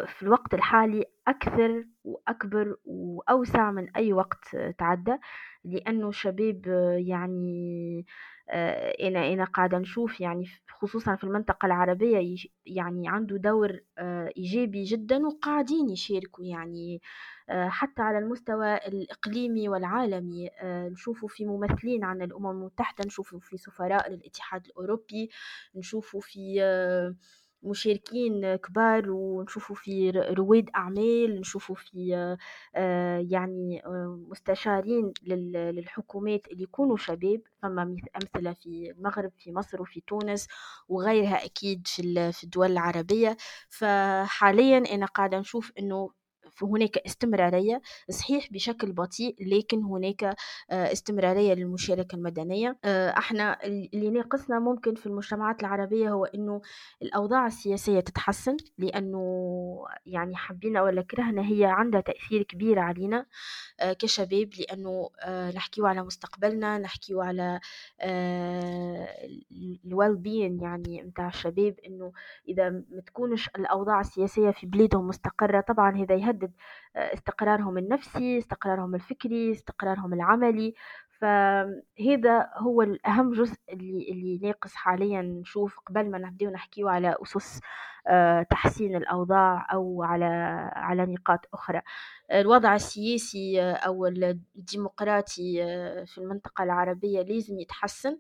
في 0.06 0.22
الوقت 0.22 0.54
الحالي 0.54 1.04
أكثر 1.28 1.84
وأكبر 2.04 2.76
وأوسع 2.84 3.70
من 3.70 3.96
أي 3.96 4.12
وقت 4.12 4.56
تعدى 4.78 5.16
لأنه 5.64 6.08
الشباب 6.08 6.66
يعني 7.06 8.06
آه، 8.50 9.08
أنا 9.08 9.32
أنا 9.32 9.44
قاعدة 9.44 9.78
نشوف 9.78 10.20
يعني 10.20 10.46
خصوصا 10.68 11.16
في 11.16 11.24
المنطقة 11.24 11.66
العربية 11.66 12.36
يعني 12.66 13.08
عنده 13.08 13.36
دور 13.36 13.80
آه، 13.98 14.32
إيجابي 14.36 14.84
جدا 14.84 15.26
وقاعدين 15.26 15.88
يشاركوا 15.90 16.44
يعني 16.44 17.00
آه، 17.48 17.68
حتى 17.68 18.02
على 18.02 18.18
المستوى 18.18 18.76
الإقليمي 18.76 19.68
والعالمي 19.68 20.50
نشوفوا 20.64 21.28
في 21.28 21.44
ممثلين 21.44 22.04
عن 22.04 22.22
الأمم 22.22 22.50
المتحدة 22.50 23.04
نشوفوا 23.06 23.38
في 23.40 23.56
سفراء 23.56 24.10
للاتحاد 24.10 24.66
الأوروبي 24.66 25.30
نشوفوا 25.74 26.20
في 26.20 26.60
مشاركين 27.62 28.56
كبار 28.56 29.10
ونشوفوا 29.10 29.76
في 29.76 30.10
رواد 30.10 30.70
أعمال 30.76 31.40
نشوفوا 31.40 31.74
في 31.74 32.14
آه، 32.76 33.26
يعني 33.30 33.86
آه، 33.86 34.18
مستشارين 34.28 35.12
للحكومات 35.26 36.48
اللي 36.48 36.62
يكونوا 36.62 36.96
شباب. 36.96 37.40
فما 37.62 37.96
أمثلة 38.16 38.52
في 38.52 38.90
المغرب 38.98 39.32
في 39.38 39.52
مصر 39.52 39.82
وفي 39.82 40.00
تونس 40.06 40.46
وغيرها 40.88 41.44
أكيد 41.44 41.86
في 41.86 42.44
الدول 42.44 42.72
العربية. 42.72 43.36
فحاليا 43.68 44.78
أنا 44.94 45.06
قاعدة 45.06 45.38
نشوف 45.38 45.72
أنه 45.78 46.10
هناك 46.62 46.98
استمرارية 46.98 47.82
صحيح 48.10 48.52
بشكل 48.52 48.92
بطيء 48.92 49.36
لكن 49.40 49.84
هناك 49.84 50.24
آه، 50.70 50.92
استمرارية 50.92 51.54
للمشاركة 51.54 52.16
المدنية. 52.16 52.78
آه، 52.84 53.10
إحنا 53.10 53.64
اللي 53.64 54.10
ناقصنا 54.10 54.58
ممكن 54.58 54.94
في 54.94 55.06
المجتمعات 55.06 55.60
العربية 55.60 56.10
هو 56.10 56.24
إنه 56.24 56.60
الأوضاع 57.02 57.46
السياسية 57.46 58.00
تتحسن 58.00 58.56
لأنه 58.78 59.20
يعني 60.06 60.36
حبينا 60.36 60.82
ولا 60.82 61.02
كرهنا 61.02 61.42
هي 61.42 61.64
عندها 61.64 62.00
تأثير 62.00 62.42
كبير 62.42 62.78
علينا 62.78 63.26
آه، 63.80 63.92
كشباب 63.92 64.50
لأنه 64.58 65.10
نحكيو 65.54 65.86
على 65.86 66.02
مستقبلنا 66.02 66.78
نحكيو 66.78 67.20
على 67.20 67.60
الويل 69.86 70.16
بين 70.16 70.60
يعني 70.60 71.02
متاع 71.02 71.28
الشباب 71.28 71.74
إنه 71.86 72.12
إذا 72.48 72.70
ما 72.70 73.00
تكونش 73.06 73.48
الأوضاع 73.48 74.00
السياسية 74.00 74.50
في 74.50 74.66
بلادهم 74.66 75.06
مستقرة 75.08 75.60
طبعا 75.60 75.96
هذا 75.96 76.14
يهدد 76.14 76.39
آه، 76.96 77.14
استقرارهم 77.14 77.78
النفسي 77.78 78.38
استقرارهم 78.38 78.94
الفكري 78.94 79.52
استقرارهم 79.52 80.12
العملي. 80.14 80.74
فهذا 81.20 82.50
هو 82.56 82.82
الأهم 82.82 83.32
جزء 83.32 83.56
اللي, 83.72 84.08
اللي 84.12 84.38
ناقص 84.42 84.74
حاليا 84.74 85.22
نشوف 85.22 85.78
قبل 85.86 86.10
ما 86.10 86.18
نبدأ 86.18 86.50
نحكيه 86.50 86.88
على 86.90 87.14
أسس 87.22 87.60
آه، 88.06 88.42
تحسين 88.42 88.96
الأوضاع 88.96 89.66
أو 89.72 90.02
على 90.02 90.24
على 90.74 91.06
نقاط 91.06 91.40
أخرى. 91.54 91.82
الوضع 92.32 92.74
السياسي 92.74 93.62
آه، 93.62 93.72
أو 93.74 94.06
الديمقراطي 94.06 95.54
في 96.06 96.18
المنطقة 96.18 96.64
العربية 96.64 97.22
لازم 97.22 97.58
يتحسن. 97.60 98.18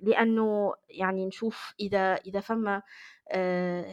لأنه 0.00 0.74
يعني 0.90 1.26
نشوف 1.26 1.74
إذا 1.80 2.14
إذا 2.14 2.40
فما 2.40 2.82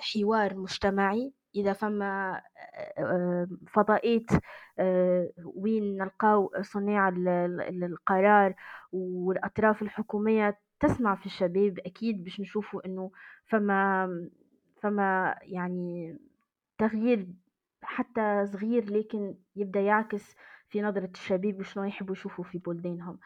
حوار 0.01 0.55
مجتمعي 0.55 1.33
إذا 1.55 1.73
فما 1.73 2.41
فضاءات 3.67 4.25
وين 5.55 5.97
نلقاو 5.97 6.51
صناع 6.61 7.09
القرار 7.83 8.55
والأطراف 8.91 9.81
الحكومية 9.81 10.59
تسمع 10.79 11.15
في 11.15 11.25
الشباب 11.25 11.79
أكيد 11.85 12.23
باش 12.23 12.39
نشوفوا 12.39 12.85
إنه 12.85 13.11
فما 13.45 14.09
فما 14.81 15.35
يعني 15.41 16.17
تغيير 16.77 17.27
حتى 17.81 18.45
صغير 18.45 18.91
لكن 18.91 19.35
يبدأ 19.55 19.79
يعكس 19.79 20.35
في 20.69 20.81
نظرة 20.81 21.09
الشباب 21.15 21.59
وشنو 21.59 21.83
يحبوا 21.83 22.15
يشوفوا 22.15 22.43
في 22.43 22.57
بلدانهم. 22.57 23.19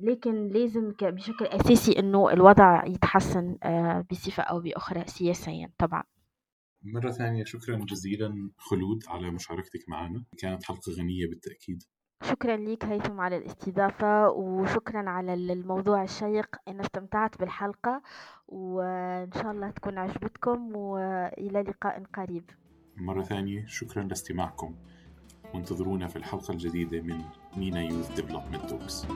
لكن 0.00 0.48
لازم 0.48 0.92
بشكل 1.02 1.44
أساسي 1.44 1.98
إنه 1.98 2.30
الوضع 2.30 2.84
يتحسن 2.84 3.56
بصفة 4.10 4.42
أو 4.42 4.60
بأخرى 4.60 5.04
سياسيا 5.06 5.70
طبعا. 5.78 6.02
مرة 6.84 7.10
ثانية 7.10 7.44
شكرا 7.44 7.76
جزيلا 7.76 8.50
خلود 8.56 9.04
على 9.08 9.30
مشاركتك 9.30 9.88
معنا. 9.88 10.24
كانت 10.38 10.64
حلقة 10.64 10.92
غنية 10.98 11.26
بالتأكيد. 11.26 11.82
شكرا 12.22 12.56
لك 12.56 12.84
هيثم 12.84 13.20
على 13.20 13.36
الاستضافة 13.36 14.30
وشكرا 14.30 15.10
على 15.10 15.34
الموضوع 15.34 16.02
الشيق. 16.02 16.56
أنا 16.68 16.80
استمتعت 16.80 17.38
بالحلقة 17.38 18.02
وإن 18.48 19.32
شاء 19.32 19.50
الله 19.50 19.70
تكون 19.70 19.98
عجبتكم 19.98 20.76
وإلى 20.76 21.62
لقاء 21.62 22.02
قريب. 22.14 22.50
مرة 22.96 23.22
ثانية 23.22 23.66
شكرا 23.66 24.02
لاستماعكم. 24.02 24.76
وانتظرونا 25.54 26.08
في 26.08 26.16
الحلقة 26.16 26.52
الجديدة 26.52 27.00
من 27.00 27.24
MENA 27.56 27.82
Youth 27.82 28.14
Development 28.14 28.70
Talks 28.70 29.06